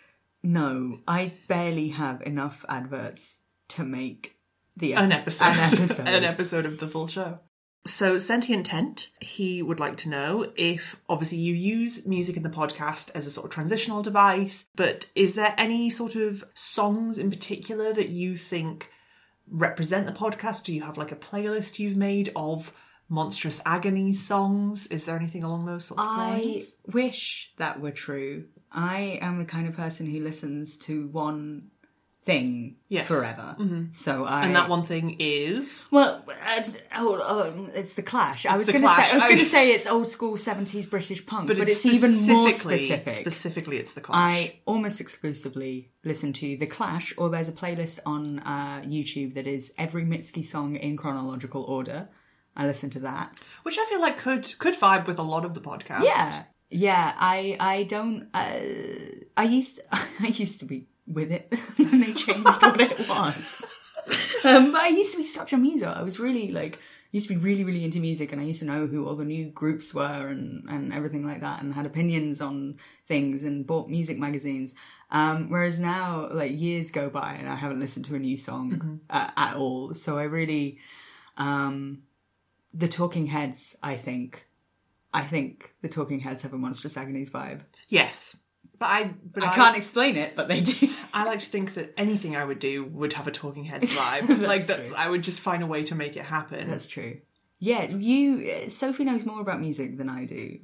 No, 0.42 1.00
I 1.06 1.32
barely 1.48 1.88
have 1.90 2.22
enough 2.22 2.64
adverts 2.68 3.38
to 3.70 3.84
make 3.84 4.36
the 4.76 4.94
an 4.94 5.12
episode. 5.12 5.46
An 5.46 5.58
episode. 5.58 5.98
an 6.08 6.24
episode 6.24 6.66
of 6.66 6.78
the 6.78 6.88
full 6.88 7.08
show. 7.08 7.40
So, 7.86 8.18
Sentient 8.18 8.66
Tent, 8.66 9.08
he 9.20 9.62
would 9.62 9.80
like 9.80 9.96
to 9.98 10.10
know 10.10 10.52
if 10.54 10.96
obviously 11.08 11.38
you 11.38 11.54
use 11.54 12.06
music 12.06 12.36
in 12.36 12.42
the 12.42 12.50
podcast 12.50 13.10
as 13.14 13.26
a 13.26 13.30
sort 13.30 13.46
of 13.46 13.50
transitional 13.50 14.02
device, 14.02 14.68
but 14.74 15.06
is 15.14 15.34
there 15.34 15.54
any 15.56 15.88
sort 15.88 16.14
of 16.14 16.44
songs 16.54 17.16
in 17.16 17.30
particular 17.30 17.92
that 17.94 18.10
you 18.10 18.36
think 18.36 18.90
represent 19.48 20.06
the 20.06 20.12
podcast? 20.12 20.64
Do 20.64 20.74
you 20.74 20.82
have 20.82 20.98
like 20.98 21.10
a 21.10 21.16
playlist 21.16 21.78
you've 21.78 21.96
made 21.96 22.30
of 22.36 22.72
monstrous 23.08 23.62
agony 23.64 24.12
songs? 24.12 24.86
Is 24.88 25.06
there 25.06 25.16
anything 25.16 25.42
along 25.42 25.64
those 25.64 25.86
sorts 25.86 26.02
of 26.02 26.10
I 26.10 26.28
lines? 26.28 26.76
wish 26.86 27.52
that 27.56 27.80
were 27.80 27.92
true. 27.92 28.44
I 28.72 29.18
am 29.20 29.38
the 29.38 29.44
kind 29.44 29.66
of 29.68 29.74
person 29.74 30.06
who 30.10 30.20
listens 30.20 30.76
to 30.78 31.06
one 31.08 31.70
thing 32.22 32.76
Yes. 32.88 33.08
forever. 33.08 33.56
So 33.92 34.24
I 34.26 34.44
And 34.44 34.54
that 34.54 34.68
one 34.68 34.84
thing 34.84 35.16
is 35.18 35.86
Well, 35.90 36.22
uh, 36.28 36.62
oh, 36.96 37.18
oh, 37.24 37.68
it's 37.74 37.94
the 37.94 38.02
Clash. 38.02 38.44
I 38.44 38.56
was 38.58 38.68
going 38.68 38.82
to 38.82 38.88
say, 38.88 39.10
I 39.10 39.14
was 39.14 39.22
going 39.24 39.38
to 39.38 39.44
say 39.46 39.72
it's 39.72 39.86
old 39.86 40.06
school 40.06 40.36
seventies 40.36 40.86
British 40.86 41.24
punk, 41.24 41.48
but, 41.48 41.58
it's, 41.58 41.84
it's, 41.84 41.86
even 41.86 42.10
more 42.28 42.50
specifically- 42.50 42.86
specific. 42.88 43.08
Specifically, 43.14 43.78
it's 43.78 43.94
the 43.94 44.02
Clash. 44.02 44.18
I 44.18 44.60
almost 44.66 45.00
exclusively 45.00 45.92
listen 46.04 46.32
to 46.34 46.56
The 46.58 46.66
Clash, 46.66 47.14
or 47.16 47.30
there's 47.30 47.48
a 47.48 47.52
playlist 47.52 48.00
on 48.04 48.40
uh, 48.40 48.82
YouTube 48.84 49.32
that 49.34 49.46
is 49.46 49.72
every 49.78 50.04
Mitski 50.04 50.44
song 50.44 50.76
in 50.76 50.96
chronological 50.98 51.62
order. 51.64 52.08
I 52.54 52.66
listen 52.66 52.90
to 52.90 53.00
that. 53.00 53.40
which 53.62 53.78
I 53.78 53.86
feel 53.86 54.00
like 54.00 54.18
could 54.18 54.58
could 54.58 54.78
vibe 54.78 55.06
with 55.06 55.18
a 55.18 55.22
lot 55.22 55.44
of 55.46 55.54
the 55.54 55.60
podcast. 55.62 56.02
Yeah, 56.04 56.42
yeah. 56.70 57.14
I 57.18 57.56
I 57.60 57.82
don't. 57.84 58.28
Uh, 58.32 58.60
I 59.36 59.44
used 59.44 59.80
I 59.92 60.28
used 60.28 60.60
to 60.60 60.66
be 60.66 60.86
with 61.06 61.32
it, 61.32 61.52
and 61.78 62.02
they 62.02 62.12
changed 62.12 62.44
what 62.44 62.80
it 62.80 62.98
was. 63.08 63.64
Um, 64.44 64.72
but 64.72 64.80
I 64.80 64.88
used 64.88 65.12
to 65.12 65.18
be 65.18 65.24
such 65.24 65.52
a 65.52 65.58
muser. 65.58 65.88
I 65.88 66.02
was 66.02 66.18
really 66.18 66.50
like 66.50 66.78
used 67.12 67.26
to 67.28 67.34
be 67.34 67.40
really 67.40 67.64
really 67.64 67.84
into 67.84 67.98
music, 67.98 68.32
and 68.32 68.40
I 68.40 68.44
used 68.44 68.60
to 68.60 68.66
know 68.66 68.86
who 68.86 69.06
all 69.06 69.16
the 69.16 69.24
new 69.24 69.46
groups 69.50 69.92
were 69.92 70.28
and 70.28 70.68
and 70.68 70.92
everything 70.92 71.26
like 71.26 71.40
that, 71.40 71.62
and 71.62 71.74
had 71.74 71.86
opinions 71.86 72.40
on 72.40 72.78
things 73.06 73.44
and 73.44 73.66
bought 73.66 73.88
music 73.88 74.18
magazines. 74.18 74.74
Um, 75.10 75.50
whereas 75.50 75.80
now, 75.80 76.28
like 76.32 76.58
years 76.58 76.90
go 76.90 77.10
by, 77.10 77.34
and 77.34 77.48
I 77.48 77.56
haven't 77.56 77.80
listened 77.80 78.06
to 78.06 78.14
a 78.14 78.18
new 78.18 78.36
song 78.36 79.00
uh, 79.10 79.30
at 79.36 79.56
all. 79.56 79.92
So 79.94 80.18
I 80.18 80.24
really, 80.24 80.78
um, 81.36 82.02
the 82.72 82.88
Talking 82.88 83.26
Heads, 83.26 83.76
I 83.82 83.96
think. 83.96 84.46
I 85.12 85.22
think 85.22 85.72
the 85.82 85.88
Talking 85.88 86.20
Heads 86.20 86.42
have 86.42 86.52
a 86.52 86.58
monstrous 86.58 86.96
agonies 86.96 87.30
vibe. 87.30 87.60
Yes, 87.88 88.36
but 88.78 88.86
I 88.86 89.14
but 89.32 89.42
I 89.44 89.54
can't 89.54 89.76
explain 89.76 90.16
it, 90.16 90.36
but 90.36 90.48
they 90.48 90.60
do. 90.60 90.88
I 91.12 91.24
like 91.24 91.40
to 91.40 91.46
think 91.46 91.74
that 91.74 91.92
anything 91.96 92.36
I 92.36 92.44
would 92.44 92.58
do 92.60 92.84
would 92.84 93.12
have 93.14 93.26
a 93.26 93.30
Talking 93.32 93.64
Heads 93.64 93.92
vibe. 93.96 94.46
like 94.46 94.66
that's 94.66 94.88
true. 94.88 94.96
I 94.96 95.08
would 95.08 95.22
just 95.22 95.40
find 95.40 95.62
a 95.62 95.66
way 95.66 95.82
to 95.84 95.94
make 95.94 96.16
it 96.16 96.22
happen. 96.24 96.70
That's 96.70 96.88
true. 96.88 97.18
Yeah, 97.58 97.84
you 97.90 98.68
Sophie 98.70 99.04
knows 99.04 99.26
more 99.26 99.40
about 99.40 99.60
music 99.60 99.98
than 99.98 100.08
I 100.08 100.24
do, 100.24 100.60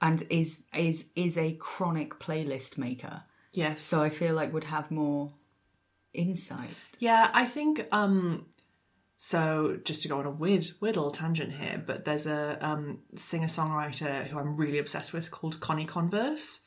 and 0.00 0.22
is 0.30 0.62
is 0.74 1.08
is 1.14 1.36
a 1.36 1.52
chronic 1.54 2.18
playlist 2.18 2.78
maker. 2.78 3.22
yes. 3.52 3.82
So 3.82 4.00
I 4.02 4.10
feel 4.10 4.34
like 4.34 4.52
would 4.54 4.64
have 4.64 4.90
more 4.90 5.32
insight. 6.14 6.70
Yeah, 7.00 7.30
I 7.34 7.44
think 7.44 7.86
um 7.92 8.46
so 9.20 9.80
just 9.82 10.02
to 10.02 10.08
go 10.08 10.20
on 10.20 10.26
a 10.26 10.30
weird 10.30 10.64
weird 10.80 10.94
little 10.94 11.10
tangent 11.10 11.52
here, 11.52 11.82
but 11.84 12.04
there's 12.04 12.28
a 12.28 12.56
um 12.60 13.00
singer 13.16 13.48
songwriter 13.48 14.24
who 14.28 14.38
I'm 14.38 14.56
really 14.56 14.78
obsessed 14.78 15.12
with 15.12 15.32
called 15.32 15.58
Connie 15.58 15.86
Converse. 15.86 16.60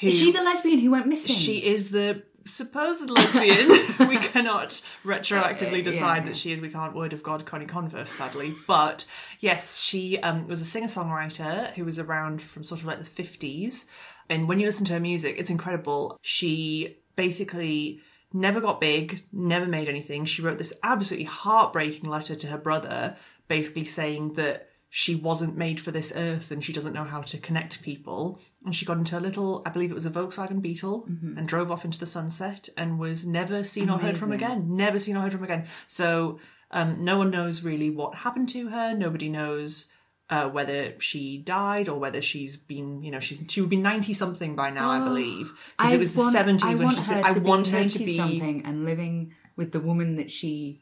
Who, 0.00 0.08
Is 0.08 0.18
she 0.18 0.32
the 0.32 0.42
lesbian 0.42 0.80
who 0.80 0.90
went 0.90 1.06
missing? 1.06 1.36
she 1.36 1.64
is 1.64 1.90
the 1.90 2.24
supposed 2.46 3.08
lesbian. 3.10 3.68
we 4.08 4.18
cannot 4.18 4.82
retroactively 5.04 5.84
decide 5.84 6.24
yeah. 6.24 6.30
that 6.30 6.36
she 6.36 6.50
is. 6.50 6.60
We 6.60 6.68
can't. 6.68 6.96
Word 6.96 7.12
of 7.12 7.22
God, 7.22 7.46
Connie 7.46 7.64
Converse, 7.64 8.10
sadly. 8.10 8.52
But 8.66 9.06
yes, 9.38 9.80
she 9.80 10.18
um, 10.18 10.48
was 10.48 10.60
a 10.60 10.64
singer 10.64 10.88
songwriter 10.88 11.72
who 11.74 11.84
was 11.84 12.00
around 12.00 12.42
from 12.42 12.64
sort 12.64 12.80
of 12.80 12.88
like 12.88 12.98
the 12.98 13.04
fifties. 13.04 13.88
And 14.28 14.48
when 14.48 14.58
you 14.58 14.66
listen 14.66 14.84
to 14.86 14.94
her 14.94 15.00
music, 15.00 15.36
it's 15.38 15.50
incredible. 15.50 16.18
She 16.22 16.98
basically 17.14 18.00
never 18.34 18.60
got 18.60 18.80
big, 18.80 19.24
never 19.32 19.64
made 19.66 19.88
anything. 19.88 20.26
She 20.26 20.42
wrote 20.42 20.58
this 20.58 20.78
absolutely 20.82 21.24
heartbreaking 21.24 22.10
letter 22.10 22.34
to 22.34 22.46
her 22.48 22.58
brother, 22.58 23.16
basically 23.48 23.84
saying 23.84 24.34
that 24.34 24.68
she 24.90 25.14
wasn't 25.14 25.56
made 25.56 25.80
for 25.80 25.90
this 25.90 26.12
earth 26.14 26.50
and 26.50 26.64
she 26.64 26.72
doesn't 26.72 26.92
know 26.92 27.04
how 27.04 27.22
to 27.22 27.38
connect 27.38 27.82
people. 27.82 28.40
And 28.64 28.74
she 28.74 28.84
got 28.84 28.98
into 28.98 29.18
a 29.18 29.20
little, 29.20 29.62
I 29.64 29.70
believe 29.70 29.90
it 29.90 29.94
was 29.94 30.06
a 30.06 30.10
Volkswagen 30.10 30.60
Beetle, 30.60 31.06
and 31.36 31.48
drove 31.48 31.70
off 31.70 31.84
into 31.84 31.98
the 31.98 32.06
sunset 32.06 32.68
and 32.76 32.98
was 32.98 33.26
never 33.26 33.64
seen 33.64 33.90
or 33.90 33.98
heard 33.98 34.18
from 34.18 34.32
again. 34.32 34.76
Never 34.76 34.98
seen 34.98 35.16
or 35.16 35.20
heard 35.22 35.32
from 35.32 35.44
again. 35.44 35.66
So 35.86 36.38
um, 36.70 37.04
no 37.04 37.18
one 37.18 37.30
knows 37.30 37.62
really 37.62 37.90
what 37.90 38.14
happened 38.14 38.48
to 38.50 38.68
her. 38.68 38.94
Nobody 38.94 39.28
knows 39.28 39.92
uh, 40.30 40.48
whether 40.48 40.98
she 41.00 41.38
died 41.38 41.88
or 41.88 41.98
whether 41.98 42.22
she's 42.22 42.56
been, 42.56 43.02
you 43.02 43.10
know, 43.10 43.20
she's 43.20 43.42
she 43.48 43.60
would 43.60 43.70
be 43.70 43.76
ninety 43.76 44.12
something 44.14 44.56
by 44.56 44.70
now, 44.70 44.90
I 44.90 44.98
believe, 45.04 45.52
because 45.78 45.92
it 45.92 45.98
was 45.98 46.12
the 46.12 46.30
seventies 46.30 46.78
when 46.78 46.96
she. 46.96 47.12
I 47.12 47.32
want 47.38 47.68
her 47.68 47.88
to 47.88 47.98
be, 47.98 48.16
something 48.16 48.64
and 48.64 48.84
living 48.84 49.34
with 49.56 49.72
the 49.72 49.80
woman 49.80 50.16
that 50.16 50.30
she 50.30 50.80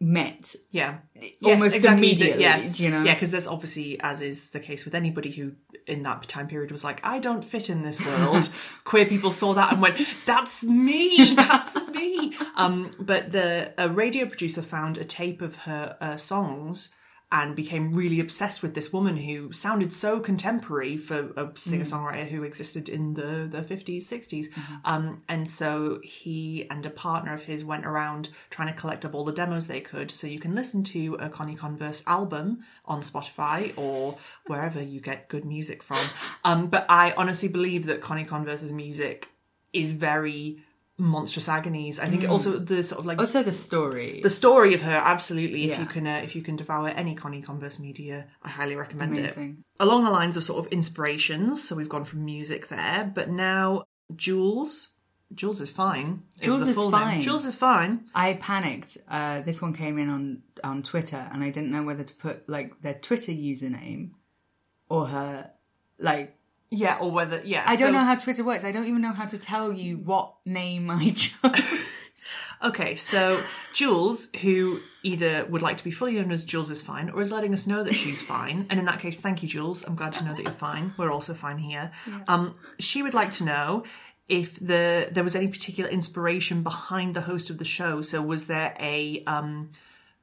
met. 0.00 0.54
yeah, 0.70 0.98
almost 1.44 1.76
exactly, 1.76 2.08
the- 2.08 2.14
immediately, 2.14 2.42
yes, 2.42 2.80
you 2.80 2.90
know? 2.90 3.02
yeah, 3.04 3.14
because 3.14 3.30
there's 3.30 3.46
obviously, 3.46 4.00
as 4.00 4.20
is 4.20 4.50
the 4.50 4.60
case 4.60 4.84
with 4.84 4.94
anybody 4.94 5.30
who 5.30 5.52
in 5.86 6.02
that 6.02 6.26
time 6.28 6.48
period 6.48 6.70
was 6.72 6.82
like, 6.82 7.04
I 7.04 7.18
don't 7.18 7.44
fit 7.44 7.70
in 7.70 7.82
this 7.82 8.04
world. 8.04 8.48
Queer 8.84 9.06
people 9.06 9.30
saw 9.30 9.54
that 9.54 9.72
and 9.72 9.82
went, 9.82 10.00
"That's 10.26 10.64
me, 10.64 11.34
that's 11.36 11.76
me." 11.88 12.34
Um, 12.56 12.90
but 12.98 13.32
the 13.32 13.74
a 13.78 13.88
radio 13.88 14.26
producer 14.26 14.62
found 14.62 14.98
a 14.98 15.04
tape 15.04 15.42
of 15.42 15.56
her 15.56 15.96
uh, 16.00 16.16
songs. 16.16 16.94
And 17.32 17.56
became 17.56 17.94
really 17.94 18.20
obsessed 18.20 18.62
with 18.62 18.74
this 18.74 18.92
woman 18.92 19.16
who 19.16 19.52
sounded 19.52 19.90
so 19.90 20.20
contemporary 20.20 20.98
for 20.98 21.32
a 21.34 21.50
singer 21.54 21.84
songwriter 21.84 22.28
who 22.28 22.42
existed 22.42 22.90
in 22.90 23.14
the, 23.14 23.48
the 23.50 23.62
50s, 23.62 24.04
60s. 24.04 24.48
Um, 24.84 25.22
and 25.28 25.48
so 25.48 26.00
he 26.04 26.66
and 26.70 26.84
a 26.84 26.90
partner 26.90 27.32
of 27.32 27.44
his 27.44 27.64
went 27.64 27.86
around 27.86 28.28
trying 28.50 28.68
to 28.68 28.78
collect 28.78 29.06
up 29.06 29.14
all 29.14 29.24
the 29.24 29.32
demos 29.32 29.66
they 29.66 29.80
could. 29.80 30.10
So 30.10 30.26
you 30.26 30.38
can 30.38 30.54
listen 30.54 30.84
to 30.84 31.14
a 31.14 31.30
Connie 31.30 31.54
Converse 31.54 32.02
album 32.06 32.64
on 32.84 33.00
Spotify 33.00 33.72
or 33.76 34.18
wherever 34.46 34.82
you 34.82 35.00
get 35.00 35.28
good 35.28 35.46
music 35.46 35.82
from. 35.82 36.04
Um, 36.44 36.66
but 36.66 36.84
I 36.88 37.14
honestly 37.16 37.48
believe 37.48 37.86
that 37.86 38.02
Connie 38.02 38.24
Converse's 38.26 38.72
music 38.72 39.28
is 39.72 39.92
very 39.92 40.58
monstrous 41.02 41.48
agonies. 41.48 41.98
I 41.98 42.06
think 42.08 42.22
also 42.30 42.58
the 42.58 42.82
sort 42.82 43.00
of 43.00 43.06
like 43.06 43.18
Also, 43.18 43.42
the 43.42 43.52
story. 43.52 44.20
the 44.22 44.30
story 44.30 44.72
of 44.74 44.82
her 44.82 44.98
absolutely 45.14 45.70
if 45.70 45.78
you 45.78 45.86
can 45.86 46.06
uh, 46.06 46.20
if 46.22 46.36
you 46.36 46.42
can 46.42 46.54
devour 46.56 46.88
any 46.88 47.14
connie 47.14 47.42
converse 47.42 47.78
media 47.80 48.26
i 48.42 48.48
highly 48.48 48.76
recommend 48.76 49.18
Amazing. 49.18 49.50
it 49.58 49.82
along 49.84 50.04
the 50.04 50.10
lines 50.10 50.36
of 50.36 50.44
sort 50.44 50.64
of 50.64 50.72
inspirations 50.72 51.62
so 51.66 51.74
we've 51.74 51.88
gone 51.88 52.04
from 52.04 52.24
music 52.24 52.68
there 52.68 53.10
but 53.18 53.28
now 53.30 53.82
jules 54.14 54.90
jules 55.34 55.60
is 55.60 55.70
fine 55.70 56.22
Jules 56.40 56.64
the 56.64 56.70
is 56.70 56.76
full 56.76 56.90
name. 56.90 57.00
fine. 57.00 57.20
jules 57.20 57.44
is 57.46 57.56
fine 57.56 58.04
I 58.14 58.34
panicked. 58.34 58.96
Uh, 59.10 59.40
this 59.40 59.60
one 59.60 59.72
came 59.72 59.98
in 59.98 60.08
on 60.08 60.42
on 60.62 60.82
Twitter, 60.82 61.22
and 61.32 61.42
I 61.42 61.50
didn't 61.50 61.72
know 61.72 61.82
whether 61.82 62.04
to 62.04 62.14
put 62.14 62.48
like 62.48 62.80
their 62.82 62.94
Twitter 62.94 63.32
username 63.32 64.10
or 64.88 65.06
her 65.08 65.50
like. 65.98 66.36
Yeah 66.72 66.96
or 67.00 67.10
whether 67.10 67.40
yeah 67.44 67.62
I 67.66 67.76
don't 67.76 67.88
so- 67.88 67.98
know 67.98 68.04
how 68.04 68.16
Twitter 68.16 68.42
works. 68.44 68.64
I 68.64 68.72
don't 68.72 68.86
even 68.86 69.02
know 69.02 69.12
how 69.12 69.26
to 69.26 69.38
tell 69.38 69.72
you 69.72 69.98
what 69.98 70.34
name 70.44 70.90
I 70.90 71.10
chose. 71.10 71.62
Okay, 72.62 72.94
so 72.94 73.42
Jules, 73.74 74.30
who 74.40 74.80
either 75.02 75.44
would 75.46 75.62
like 75.62 75.78
to 75.78 75.84
be 75.84 75.90
fully 75.90 76.12
known 76.12 76.30
as 76.30 76.44
Jules 76.44 76.70
is 76.70 76.80
fine 76.80 77.10
or 77.10 77.20
is 77.20 77.32
letting 77.32 77.52
us 77.52 77.66
know 77.66 77.82
that 77.82 77.94
she's 77.94 78.22
fine, 78.22 78.66
and 78.70 78.78
in 78.78 78.86
that 78.86 79.00
case, 79.00 79.18
thank 79.20 79.42
you, 79.42 79.48
Jules. 79.48 79.84
I'm 79.84 79.96
glad 79.96 80.12
to 80.14 80.24
know 80.24 80.32
that 80.32 80.42
you're 80.42 80.52
fine. 80.52 80.94
We're 80.96 81.10
also 81.10 81.34
fine 81.34 81.58
here. 81.58 81.90
Um, 82.28 82.54
she 82.78 83.02
would 83.02 83.14
like 83.14 83.32
to 83.34 83.44
know 83.44 83.82
if 84.28 84.60
the 84.60 85.08
there 85.10 85.24
was 85.24 85.34
any 85.34 85.48
particular 85.48 85.90
inspiration 85.90 86.62
behind 86.62 87.16
the 87.16 87.22
host 87.22 87.50
of 87.50 87.58
the 87.58 87.64
show. 87.64 88.00
So 88.00 88.22
was 88.22 88.46
there 88.46 88.76
a 88.78 89.24
um, 89.26 89.70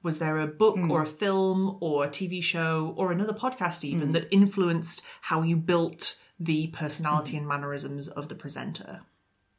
was 0.01 0.19
there 0.19 0.39
a 0.39 0.47
book 0.47 0.77
or 0.89 1.01
a 1.01 1.05
film 1.05 1.77
or 1.81 2.05
a 2.05 2.09
TV 2.09 2.41
show 2.41 2.93
or 2.95 3.11
another 3.11 3.33
podcast 3.33 3.83
even 3.83 4.13
that 4.13 4.27
influenced 4.31 5.01
how 5.21 5.41
you 5.43 5.57
built 5.57 6.17
the 6.39 6.67
personality 6.67 7.37
and 7.37 7.47
mannerisms 7.47 8.07
of 8.07 8.29
the 8.29 8.35
presenter? 8.35 9.01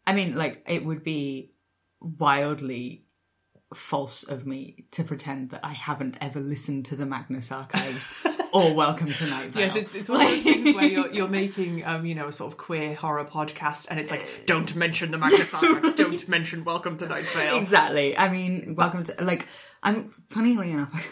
I 0.07 0.12
mean, 0.12 0.35
like 0.35 0.64
it 0.66 0.85
would 0.85 1.05
be 1.05 1.53
wildly 2.01 3.05
false 3.75 4.25
of 4.25 4.47
me 4.47 4.85
to 4.90 5.05
pretend 5.05 5.51
that 5.51 5.61
I 5.64 5.73
haven't 5.73 6.19
ever 6.21 6.40
listened 6.40 6.87
to 6.87 6.97
the 6.97 7.07
Magnus 7.07 7.53
Archives 7.53 8.27
or 8.53 8.75
Welcome 8.75 9.12
to 9.12 9.27
Night 9.27 9.51
Vale. 9.51 9.62
Yes, 9.62 9.77
it's, 9.77 9.95
it's 9.95 10.09
one 10.09 10.23
of 10.23 10.29
those 10.29 10.43
things 10.43 10.75
where 10.75 10.85
you're, 10.85 11.09
you're 11.12 11.29
making, 11.29 11.85
um, 11.85 12.05
you 12.05 12.14
know, 12.14 12.27
a 12.27 12.33
sort 12.33 12.53
of 12.53 12.59
queer 12.59 12.95
horror 12.95 13.25
podcast, 13.25 13.87
and 13.88 14.01
it's 14.01 14.11
like, 14.11 14.27
don't 14.47 14.75
mention 14.75 15.12
the 15.12 15.19
Magnus 15.19 15.55
Archives, 15.55 15.95
don't 15.95 16.29
mention 16.29 16.64
Welcome 16.64 16.97
to 16.99 17.07
Night 17.07 17.29
Vale. 17.29 17.59
exactly. 17.59 18.16
I 18.16 18.29
mean, 18.29 18.75
welcome 18.77 19.05
to 19.05 19.14
like. 19.25 19.47
I'm 19.83 20.12
funnily 20.29 20.73
enough, 20.73 20.90
I'm 20.93 21.03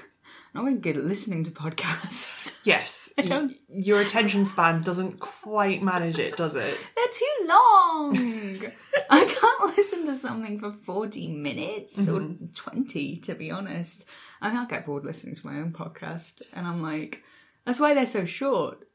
not 0.54 0.64
very 0.64 0.74
good 0.74 0.96
at 0.96 1.04
listening 1.04 1.44
to 1.44 1.50
podcasts. 1.50 2.57
Yes, 2.68 3.12
y- 3.18 3.48
your 3.70 4.00
attention 4.02 4.44
span 4.44 4.83
doesn't 4.83 5.20
quite 5.20 5.83
manage 5.83 6.18
it, 6.18 6.37
does 6.37 6.54
it? 6.54 6.87
They're 6.96 7.07
too 7.11 7.46
long. 7.46 8.61
I 9.11 9.24
can't 9.24 9.76
listen 9.78 10.04
to 10.04 10.14
something 10.14 10.61
for 10.61 10.72
40 10.85 11.28
minutes 11.28 12.07
or 12.09 12.28
20, 12.54 13.16
to 13.16 13.35
be 13.35 13.50
honest. 13.50 14.04
I 14.42 14.48
mean, 14.50 14.59
I 14.59 14.66
get 14.66 14.85
bored 14.85 15.07
listening 15.07 15.35
to 15.37 15.46
my 15.46 15.54
own 15.61 15.72
podcast, 15.72 16.42
and 16.52 16.66
I'm 16.66 16.83
like, 16.83 17.22
that's 17.64 17.81
why 17.81 17.94
they're 17.94 18.04
so 18.04 18.26
short. 18.26 18.87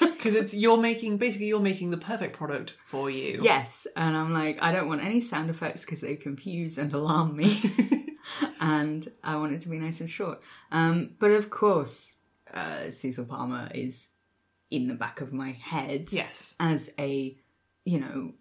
Because 0.00 0.34
it's 0.34 0.52
you're 0.52 0.76
making 0.78 1.18
basically 1.18 1.46
you're 1.46 1.60
making 1.60 1.92
the 1.92 1.96
perfect 1.98 2.36
product 2.36 2.74
for 2.88 3.08
you. 3.08 3.40
Yes, 3.42 3.86
and 3.96 4.16
I'm 4.16 4.32
like, 4.32 4.58
I 4.60 4.72
don't 4.72 4.88
want 4.88 5.04
any 5.04 5.20
sound 5.20 5.48
effects 5.48 5.84
because 5.84 6.00
they 6.00 6.16
confuse 6.16 6.76
and 6.76 6.92
alarm 6.92 7.36
me. 7.36 8.16
and 8.60 9.06
I 9.22 9.36
want 9.36 9.52
it 9.52 9.60
to 9.62 9.68
be 9.68 9.78
nice 9.78 10.00
and 10.00 10.10
short. 10.10 10.40
Um, 10.72 11.10
but 11.20 11.30
of 11.30 11.50
course, 11.50 12.14
uh, 12.52 12.90
Cecil 12.90 13.24
Palmer 13.26 13.70
is 13.74 14.08
in 14.70 14.86
the 14.88 14.94
back 14.94 15.20
of 15.20 15.32
my 15.32 15.52
head 15.52 16.12
Yes. 16.12 16.54
as 16.60 16.90
a, 16.98 17.36
you 17.84 17.98
know, 18.00 18.32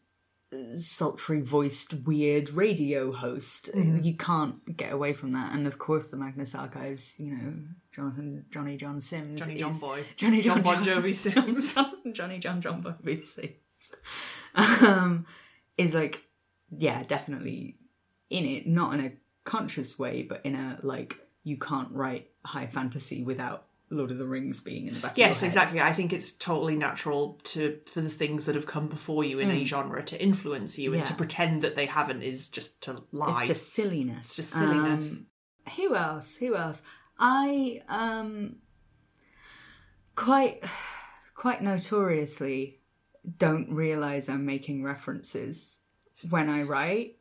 sultry 0.78 1.42
voiced 1.42 1.94
weird 2.06 2.50
radio 2.52 3.12
host. 3.12 3.70
You 3.76 4.16
can't 4.16 4.76
get 4.78 4.92
away 4.92 5.14
from 5.14 5.34
that. 5.34 5.54
And 5.54 5.68
of 5.68 5.78
course, 5.78 6.08
the 6.08 6.18
Magnus 6.18 6.56
Archives, 6.56 7.14
you 7.18 7.32
know, 7.36 7.54
Jonathan 7.92 8.46
Johnny 8.50 8.76
John 8.78 9.00
Sims, 9.02 9.40
Johnny 9.40 9.58
John 9.58 9.78
Boy. 9.78 10.04
Johnny 10.16 10.42
John 10.42 10.64
John, 10.64 10.76
Bon 10.78 10.84
Jovi 10.84 11.16
Sims. 11.16 11.76
Johnny 12.14 12.40
John 12.40 12.62
John 12.62 12.82
Jovi 12.84 13.24
Sims, 13.24 13.92
um, 14.56 15.26
is 15.78 15.94
like, 15.94 16.24
yeah, 16.76 17.04
definitely 17.04 17.78
in 18.32 18.46
it, 18.46 18.68
not 18.68 18.94
in 18.96 19.06
a 19.06 19.12
conscious 19.44 20.00
way, 20.00 20.24
but 20.24 20.42
in 20.44 20.56
a 20.56 20.80
like, 20.82 21.16
you 21.44 21.58
can't 21.58 21.92
write 21.92 22.30
high 22.44 22.68
fantasy 22.68 23.24
without 23.24 23.66
Lord 23.90 24.12
of 24.12 24.18
the 24.18 24.26
Rings 24.26 24.62
being 24.62 24.88
in 24.88 24.94
the 24.94 25.00
back. 25.00 25.18
Yes, 25.18 25.38
of 25.38 25.42
your 25.42 25.52
head. 25.52 25.56
exactly. 25.58 25.82
I 25.82 25.94
think 25.94 26.14
it's 26.14 26.32
totally 26.32 26.76
natural 26.76 27.40
to 27.46 27.80
for 27.92 28.02
the 28.02 28.10
things 28.10 28.46
that 28.46 28.56
have 28.56 28.66
come 28.66 28.88
before 28.88 29.24
you 29.24 29.40
in 29.40 29.50
a 29.50 29.66
genre 29.66 30.04
to 30.04 30.22
influence 30.22 30.78
you, 30.78 30.92
and. 30.92 31.00
Yeah. 31.00 31.06
to 31.06 31.14
pretend 31.16 31.64
that 31.64 31.76
they 31.76 31.86
haven't 31.88 32.22
is 32.22 32.48
just 32.50 32.84
to 32.84 33.04
lie. 33.12 33.40
It's 33.42 33.48
just 33.48 33.74
silliness. 33.74 34.26
It's 34.28 34.36
just 34.36 34.52
silliness. 34.52 35.14
Um, 35.14 35.26
who 35.76 35.96
else? 35.96 36.38
Who 36.38 36.56
else? 36.56 36.84
I 37.18 37.82
um 37.90 38.58
quite 40.16 40.64
quite 41.36 41.62
notoriously 41.62 42.80
don't 43.38 43.74
realize 43.74 44.30
I'm 44.30 44.46
making 44.46 44.84
references 44.84 45.80
when 46.30 46.50
I 46.50 46.64
write. 46.64 47.18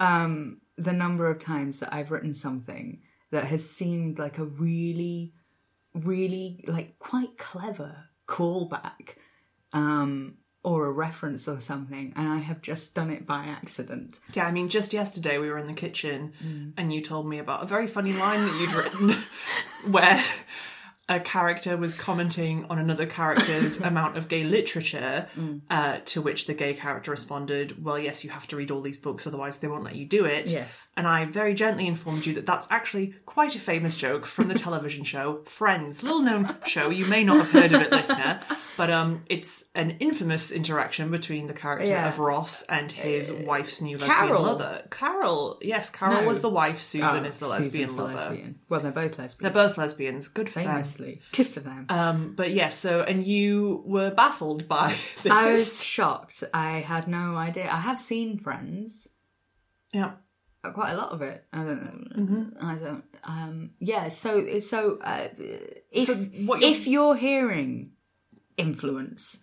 Um 0.00 0.60
the 0.76 0.92
number 0.92 1.28
of 1.28 1.38
times 1.38 1.80
that 1.80 1.92
I've 1.92 2.10
written 2.10 2.32
something 2.34 3.02
that 3.30 3.44
has 3.44 3.68
seemed 3.68 4.18
like 4.18 4.38
a 4.38 4.44
really 4.44 5.34
really 5.94 6.64
like 6.66 6.98
quite 6.98 7.36
clever 7.38 7.94
callback 8.28 9.16
um 9.72 10.34
or 10.64 10.86
a 10.86 10.92
reference 10.92 11.48
or 11.48 11.58
something 11.58 12.12
and 12.14 12.28
I 12.28 12.38
have 12.38 12.62
just 12.62 12.94
done 12.94 13.10
it 13.10 13.26
by 13.26 13.44
accident. 13.46 14.20
Yeah, 14.32 14.46
I 14.46 14.52
mean, 14.52 14.68
just 14.68 14.92
yesterday 14.92 15.38
we 15.38 15.50
were 15.50 15.58
in 15.58 15.66
the 15.66 15.72
kitchen 15.72 16.32
Mm. 16.44 16.72
and 16.76 16.92
you 16.92 17.00
told 17.02 17.28
me 17.28 17.38
about 17.38 17.62
a 17.64 17.66
very 17.66 17.88
funny 17.88 18.12
line 18.12 18.40
that 18.46 18.60
you'd 18.60 18.72
written 18.72 19.16
where 19.92 20.22
a 21.08 21.18
character 21.20 21.76
was 21.76 21.94
commenting 21.94 22.64
on 22.70 22.78
another 22.78 23.06
character's 23.06 23.80
amount 23.90 24.16
of 24.16 24.28
gay 24.28 24.44
literature, 24.44 25.26
Mm. 25.36 25.60
uh, 25.70 25.98
to 26.06 26.22
which 26.22 26.46
the 26.46 26.54
gay 26.54 26.74
character 26.74 27.10
responded, 27.10 27.82
Well, 27.84 27.98
yes, 27.98 28.24
you 28.24 28.30
have 28.30 28.46
to 28.48 28.56
read 28.56 28.70
all 28.70 28.80
these 28.80 28.98
books, 28.98 29.26
otherwise 29.26 29.56
they 29.58 29.68
won't 29.68 29.84
let 29.84 29.96
you 29.96 30.06
do 30.06 30.24
it. 30.24 30.50
Yes. 30.50 30.78
And 30.96 31.06
I 31.06 31.24
very 31.24 31.54
gently 31.54 31.86
informed 31.86 32.26
you 32.26 32.34
that 32.34 32.46
that's 32.46 32.66
actually 32.70 33.14
quite 33.26 33.56
a 33.56 33.58
famous 33.58 33.96
joke 33.96 34.26
from 34.26 34.48
the 34.48 34.54
television 34.66 35.04
show 35.04 35.42
Friends. 35.46 36.02
Little 36.02 36.22
known 36.22 36.54
show, 36.66 36.90
you 36.90 37.06
may 37.06 37.24
not 37.24 37.38
have 37.46 37.50
heard 37.50 37.72
of 37.72 37.82
it, 37.82 37.90
listener, 37.90 38.40
but 38.76 38.90
um, 38.90 39.22
it's 39.28 39.64
an 39.74 39.96
infamous 40.00 40.50
interaction 40.52 41.10
between 41.10 41.46
the 41.46 41.54
character 41.54 41.90
Yeah. 41.90 42.08
of 42.08 42.18
Ross 42.18 42.62
and 42.64 42.90
his 42.92 43.32
wife's 43.32 43.80
new 43.80 43.98
lesbian 43.98 44.28
Carol. 44.28 44.42
lover. 44.42 44.82
Carol, 44.90 45.58
yes, 45.62 45.90
Carol 45.90 46.22
No. 46.22 46.28
was 46.28 46.40
the 46.42 46.48
wife, 46.50 46.80
Susan 46.82 47.24
Oh, 47.24 47.28
is 47.28 47.38
the 47.38 47.48
lesbian 47.48 47.88
Susan's 47.88 47.96
the 47.96 48.02
lover. 48.04 48.14
lesbian. 48.16 48.58
Well, 48.68 48.80
they're 48.80 48.92
both 48.92 49.18
lesbians. 49.18 49.38
They're 49.38 49.50
both 49.68 49.78
lesbians, 49.78 50.28
good 50.28 50.48
for 50.48 50.62
them. 50.62 50.68
Famously. 50.96 51.20
Good 51.32 51.46
for 51.48 51.60
them. 51.60 51.86
Um, 51.88 52.34
but 52.36 52.52
yes, 52.52 52.76
so, 52.78 53.02
and 53.02 53.24
you 53.26 53.82
were 53.86 54.10
baffled 54.10 54.68
by 54.68 54.96
this. 55.22 55.32
I 55.32 55.52
was 55.52 55.82
shocked. 55.82 56.44
I 56.54 56.80
had 56.80 57.08
no 57.08 57.36
idea. 57.36 57.68
I 57.70 57.80
have 57.80 57.98
seen 58.00 58.38
Friends, 58.38 59.08
Yeah. 59.92 60.12
uh, 60.64 60.70
quite 60.72 60.92
a 60.92 60.96
lot 60.96 61.12
of 61.12 61.22
it. 61.22 61.44
I 61.52 61.58
don't. 61.58 62.08
Mm-hmm. 62.16 62.66
I 62.66 62.74
don't. 62.76 63.04
Um, 63.24 63.70
yeah. 63.80 64.08
So 64.08 64.60
so 64.60 64.98
uh, 65.02 65.28
if 65.90 66.06
So 66.06 66.14
you're- 66.14 66.64
if 66.64 66.86
you're 66.86 67.16
hearing 67.16 67.92
influence, 68.56 69.38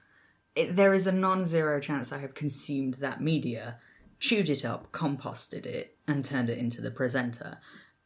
it, 0.55 0.75
there 0.75 0.93
is 0.93 1.07
a 1.07 1.11
non-zero 1.11 1.79
chance 1.79 2.11
I 2.11 2.19
have 2.19 2.33
consumed 2.33 2.95
that 2.95 3.21
media, 3.21 3.77
chewed 4.19 4.49
it 4.49 4.65
up, 4.65 4.91
composted 4.91 5.65
it, 5.65 5.97
and 6.07 6.23
turned 6.25 6.49
it 6.49 6.57
into 6.57 6.81
the 6.81 6.91
presenter. 6.91 7.57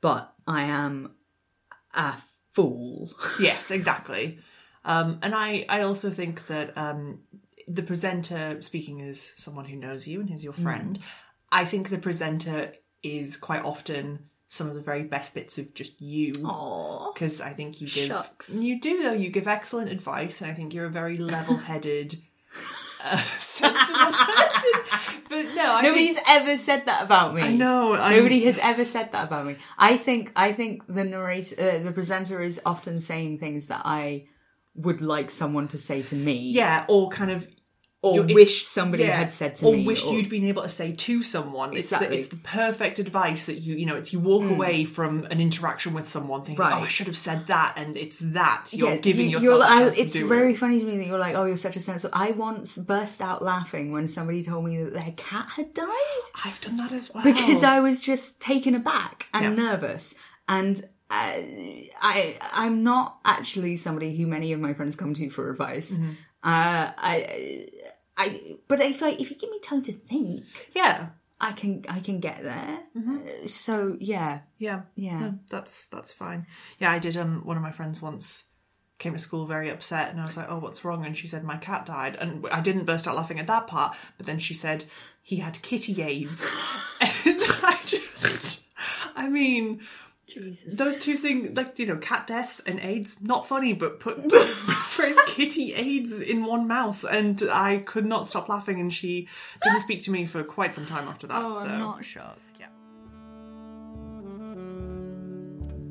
But 0.02 0.34
I 0.48 0.64
am 0.64 1.16
a 1.94 2.16
fool. 2.54 3.12
Yes, 3.40 3.72
exactly. 3.72 4.40
Um, 4.86 5.20
and 5.22 5.34
I, 5.34 5.66
I 5.70 5.82
also 5.82 6.12
think 6.12 6.48
that 6.48 6.78
um, 6.78 7.20
the 7.68 7.84
presenter, 7.84 8.62
speaking 8.62 9.02
as 9.02 9.34
someone 9.38 9.66
who 9.66 9.76
knows 9.76 10.08
you 10.08 10.20
and 10.20 10.30
is 10.30 10.44
your 10.44 10.54
friend, 10.54 11.00
I 11.52 11.66
think 11.66 11.90
the 11.90 11.98
presenter 11.98 12.74
is 13.02 13.38
quite 13.38 13.64
often 13.64 14.30
some 14.50 14.68
of 14.68 14.76
the 14.76 14.82
very 14.82 15.04
best 15.04 15.34
bits 15.34 15.58
of 15.58 15.74
just 15.74 16.00
you. 16.02 16.34
Because 17.14 17.42
I 17.42 17.54
think 17.54 17.82
you 17.82 17.90
give 17.90 18.10
Shucks. 18.10 18.50
you 18.50 18.80
do 18.80 19.02
though 19.02 19.14
you 19.14 19.30
give 19.30 19.48
excellent 19.48 19.92
advice, 19.92 20.42
and 20.42 20.52
I 20.52 20.54
think 20.54 20.74
you're 20.74 20.86
a 20.86 20.92
very 20.92 21.18
level-headed, 21.18 22.16
sensible 23.38 24.12
person. 24.14 24.72
But 25.30 25.46
no, 25.56 25.76
I 25.76 25.82
Nobody's 25.82 26.16
think, 26.16 26.28
ever 26.30 26.58
said 26.58 26.86
that 26.86 27.04
about 27.04 27.34
me. 27.36 27.42
I 27.42 27.54
know, 27.54 27.94
I'm- 27.94 28.16
Nobody 28.18 28.44
has 28.46 28.58
ever 28.62 28.86
said 28.86 29.12
that 29.12 29.26
about 29.26 29.46
me. 29.46 29.58
I 29.78 29.98
think 29.98 30.32
I 30.36 30.54
think 30.54 30.84
the 30.88 31.04
narrator, 31.04 31.56
uh, 31.60 31.84
the 31.84 31.92
presenter, 31.92 32.42
is 32.42 32.62
often 32.66 33.00
saying 33.00 33.40
things 33.40 33.68
that 33.68 33.82
I 33.86 34.28
would 34.76 35.02
like 35.02 35.30
someone 35.30 35.68
to 35.70 35.78
say 35.78 36.02
to 36.04 36.16
me. 36.16 36.52
yeah, 36.52 36.86
or 36.88 37.10
kind 37.10 37.32
of. 37.32 37.48
Or 38.04 38.26
you- 38.28 38.36
wish 38.36 38.66
somebody 38.68 39.04
yeah, 39.04 39.18
had 39.18 39.32
said 39.32 39.56
to 39.56 39.66
or 39.66 39.76
me. 39.76 39.86
wish 39.86 40.04
or- 40.06 40.14
you'd 40.14 40.30
been 40.30 40.44
able 40.46 40.62
to 40.62 40.70
say 40.70 40.92
to 40.92 41.24
someone. 41.24 41.76
It's 41.76 41.90
the, 41.90 42.14
it's 42.14 42.28
the 42.28 42.36
perfect 42.36 43.00
advice 43.00 43.46
that 43.48 43.60
you 43.60 43.76
you 43.76 43.86
know. 43.88 43.96
It's 43.96 44.14
you 44.14 44.20
walk 44.20 44.44
away 44.44 44.84
from 44.86 45.24
an 45.32 45.40
interaction 45.42 45.94
with 45.94 46.08
someone 46.08 46.44
thinking, 46.44 46.60
Right. 46.64 46.74
"Oh, 46.80 46.84
I 46.84 46.88
should 46.90 47.08
have 47.08 47.18
said 47.18 47.48
that," 47.48 47.74
and 47.78 47.98
it's 47.98 48.20
that 48.20 48.66
you're 48.72 48.90
Yeah, 48.92 48.98
giving 48.98 49.26
you- 49.30 49.38
yourself. 49.38 49.44
you're 49.44 49.54
a 49.56 49.86
like- 49.86 49.96
to 49.96 50.02
it's 50.02 50.16
very 50.18 50.54
it. 50.54 50.58
funny 50.60 50.80
to 50.80 50.86
me 50.86 50.98
that 50.98 51.08
you're 51.08 51.18
like, 51.18 51.36
oh, 51.36 51.46
you're 51.46 51.58
such 51.58 51.76
a 51.78 51.80
sensible. 51.80 52.14
I 52.14 52.32
once 52.32 52.78
burst 52.78 53.22
out 53.22 53.42
laughing 53.42 53.92
when 53.92 54.08
somebody 54.08 54.44
told 54.44 54.66
me 54.66 54.84
that 54.84 54.94
their 54.94 55.14
cat 55.18 55.48
had 55.56 55.74
died 55.74 56.24
I've 56.46 56.60
done 56.62 56.78
that 56.78 56.92
as 56.92 57.10
well 57.14 57.24
because 57.24 57.64
I 57.64 57.80
was 57.80 58.02
just 58.02 58.40
taken 58.40 58.76
aback 58.76 59.28
and 59.34 59.44
Yeah. 59.58 59.64
nervous, 59.66 60.14
and 60.48 60.84
uh, 61.10 61.38
I 62.02 62.38
I'm 62.52 62.84
not 62.84 63.20
actually 63.24 63.78
somebody 63.78 64.16
who 64.18 64.28
many 64.28 64.52
of 64.52 64.60
my 64.60 64.74
friends 64.74 64.96
come 64.96 65.14
to 65.14 65.30
for 65.30 65.50
advice. 65.50 65.92
Mm-hmm. 65.94 66.12
Uh, 66.44 66.92
I 66.98 67.70
I 68.18 68.56
but 68.68 68.82
if 68.82 69.02
like 69.02 69.20
if 69.22 69.30
you 69.32 69.38
give 69.38 69.50
me 69.50 69.60
time 69.60 69.82
to 69.84 69.92
think, 69.94 70.44
yeah, 70.74 71.10
I 71.40 71.54
can 71.54 71.86
I 71.90 72.00
can 72.00 72.20
get 72.20 72.44
there. 72.44 72.80
Uh, 72.98 73.48
So 73.48 73.98
yeah, 74.00 74.42
yeah, 74.58 74.82
Yeah. 74.96 75.20
No, 75.20 75.40
that's 75.50 75.86
that's 75.88 76.12
fine. 76.12 76.46
Yeah, 76.80 76.92
I 76.92 77.00
did. 77.00 77.16
Um, 77.18 77.46
one 77.46 77.58
of 77.58 77.64
my 77.64 77.72
friends 77.72 78.02
once 78.02 78.46
came 79.00 79.14
to 79.14 79.20
school 79.20 79.46
very 79.48 79.70
upset, 79.70 80.12
and 80.12 80.22
I 80.22 80.26
was 80.26 80.38
like, 80.38 80.48
"Oh, 80.50 80.60
what's 80.60 80.84
wrong?" 80.86 81.06
And 81.06 81.18
she 81.18 81.28
said, 81.28 81.44
"My 81.44 81.58
cat 81.58 81.86
died," 81.86 82.18
and 82.18 82.46
I 82.52 82.62
didn't 82.62 82.86
burst 82.86 83.08
out 83.08 83.16
laughing 83.16 83.40
at 83.40 83.48
that 83.48 83.68
part. 83.68 83.96
But 84.18 84.26
then 84.26 84.40
she 84.40 84.54
said 84.54 84.86
he 85.22 85.38
had 85.38 85.62
kitty 85.62 86.02
AIDS, 86.02 86.52
and 87.02 87.40
I 87.64 87.80
just, 87.86 88.64
I 89.16 89.30
mean. 89.30 89.82
Those 90.66 91.00
two 91.00 91.18
things, 91.18 91.56
like 91.56 91.80
you 91.80 91.86
know, 91.86 91.98
cat 91.98 92.28
death 92.28 92.62
and 92.66 92.80
AIDS, 92.80 93.22
not 93.22 93.48
funny, 93.48 93.74
but 93.74 94.00
put 94.00 94.30
put 94.30 94.48
phrase 94.90 95.18
kitty 95.28 95.74
AIDS 95.74 96.22
in 96.22 96.46
one 96.46 96.68
mouth, 96.68 97.04
and 97.04 97.42
I 97.52 97.78
could 97.78 98.06
not 98.06 98.28
stop 98.28 98.50
laughing. 98.50 98.80
And 98.80 98.94
she 98.94 99.28
didn't 99.64 99.80
speak 99.88 100.04
to 100.04 100.12
me 100.12 100.26
for 100.26 100.44
quite 100.44 100.76
some 100.76 100.86
time 100.86 101.08
after 101.08 101.28
that. 101.28 101.44
Oh, 101.44 101.52
so 101.52 101.70
I'm 101.70 101.80
not 101.80 102.06
shocked. 102.06 102.40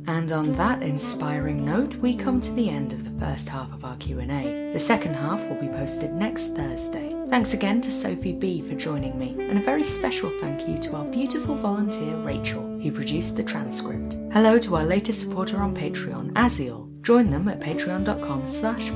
And 0.07 0.33
on 0.33 0.53
that 0.53 0.83
inspiring 0.83 1.65
note, 1.65 1.95
we 1.97 2.15
come 2.15 2.41
to 2.41 2.53
the 2.53 2.69
end 2.69 2.93
of 2.93 3.05
the 3.05 3.25
first 3.25 3.49
half 3.49 3.73
of 3.73 3.85
our 3.85 3.97
Q&A. 3.97 4.73
The 4.73 4.81
second 4.81 5.15
half 5.15 5.41
will 5.45 5.61
be 5.61 5.69
posted 5.69 6.13
next 6.13 6.55
Thursday. 6.55 7.15
Thanks 7.29 7.55
again 7.55 7.81
to 7.83 7.91
Sophie 7.91 8.33
B 8.33 8.63
for 8.63 8.75
joining 8.75 9.19
me, 9.19 9.37
and 9.39 9.59
a 9.59 9.63
very 9.63 9.85
special 9.85 10.31
thank 10.41 10.69
you 10.69 10.77
to 10.79 10.97
our 10.97 11.05
beautiful 11.05 11.55
volunteer 11.55 12.17
Rachel, 12.17 12.63
who 12.81 12.93
produced 12.93 13.37
the 13.37 13.43
transcript. 13.43 14.19
Hello 14.33 14.59
to 14.59 14.77
our 14.77 14.85
latest 14.85 15.21
supporter 15.21 15.59
on 15.59 15.75
Patreon, 15.75 16.33
Aziel. 16.33 16.89
Join 17.03 17.31
them 17.31 17.49
at 17.49 17.61
patreon.com 17.61 18.47
slash 18.47 18.91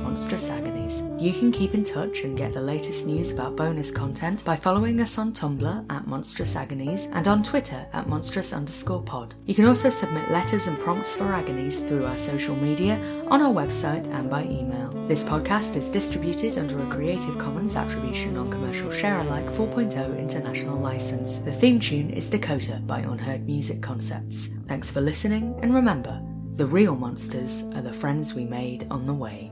You 1.17 1.33
can 1.33 1.51
keep 1.51 1.73
in 1.73 1.83
touch 1.83 2.23
and 2.23 2.37
get 2.37 2.53
the 2.53 2.61
latest 2.61 3.05
news 3.05 3.31
about 3.31 3.55
bonus 3.55 3.91
content 3.91 4.45
by 4.45 4.55
following 4.55 5.01
us 5.01 5.17
on 5.17 5.33
Tumblr 5.33 5.85
at 5.89 6.07
Monstrous 6.07 6.55
Agonies 6.55 7.07
and 7.11 7.27
on 7.27 7.43
Twitter 7.43 7.85
at 7.93 8.07
monstrous 8.07 8.53
underscore 8.53 9.01
pod. 9.01 9.35
You 9.45 9.55
can 9.55 9.65
also 9.65 9.89
submit 9.89 10.31
letters 10.31 10.67
and 10.67 10.79
prompts 10.79 11.15
for 11.15 11.33
agonies 11.33 11.83
through 11.83 12.05
our 12.05 12.17
social 12.17 12.55
media, 12.55 12.97
on 13.29 13.41
our 13.41 13.53
website, 13.53 14.07
and 14.13 14.29
by 14.29 14.43
email. 14.43 14.89
This 15.07 15.23
podcast 15.23 15.75
is 15.75 15.87
distributed 15.91 16.57
under 16.57 16.81
a 16.81 16.87
Creative 16.87 17.37
Commons 17.37 17.75
Attribution 17.75 18.35
Non-Commercial 18.35 18.91
Share-alike 18.91 19.47
4.0 19.47 20.19
international 20.19 20.79
license. 20.79 21.39
The 21.39 21.51
theme 21.51 21.79
tune 21.79 22.09
is 22.11 22.29
Dakota 22.29 22.81
by 22.85 22.99
Unheard 22.99 23.45
Music 23.45 23.81
Concepts. 23.81 24.49
Thanks 24.67 24.91
for 24.91 25.01
listening, 25.01 25.57
and 25.61 25.73
remember, 25.73 26.21
the 26.53 26.65
real 26.65 26.95
monsters 26.95 27.63
are 27.75 27.81
the 27.81 27.93
friends 27.93 28.33
we 28.33 28.45
made 28.45 28.87
on 28.89 29.05
the 29.05 29.13
way. 29.13 29.51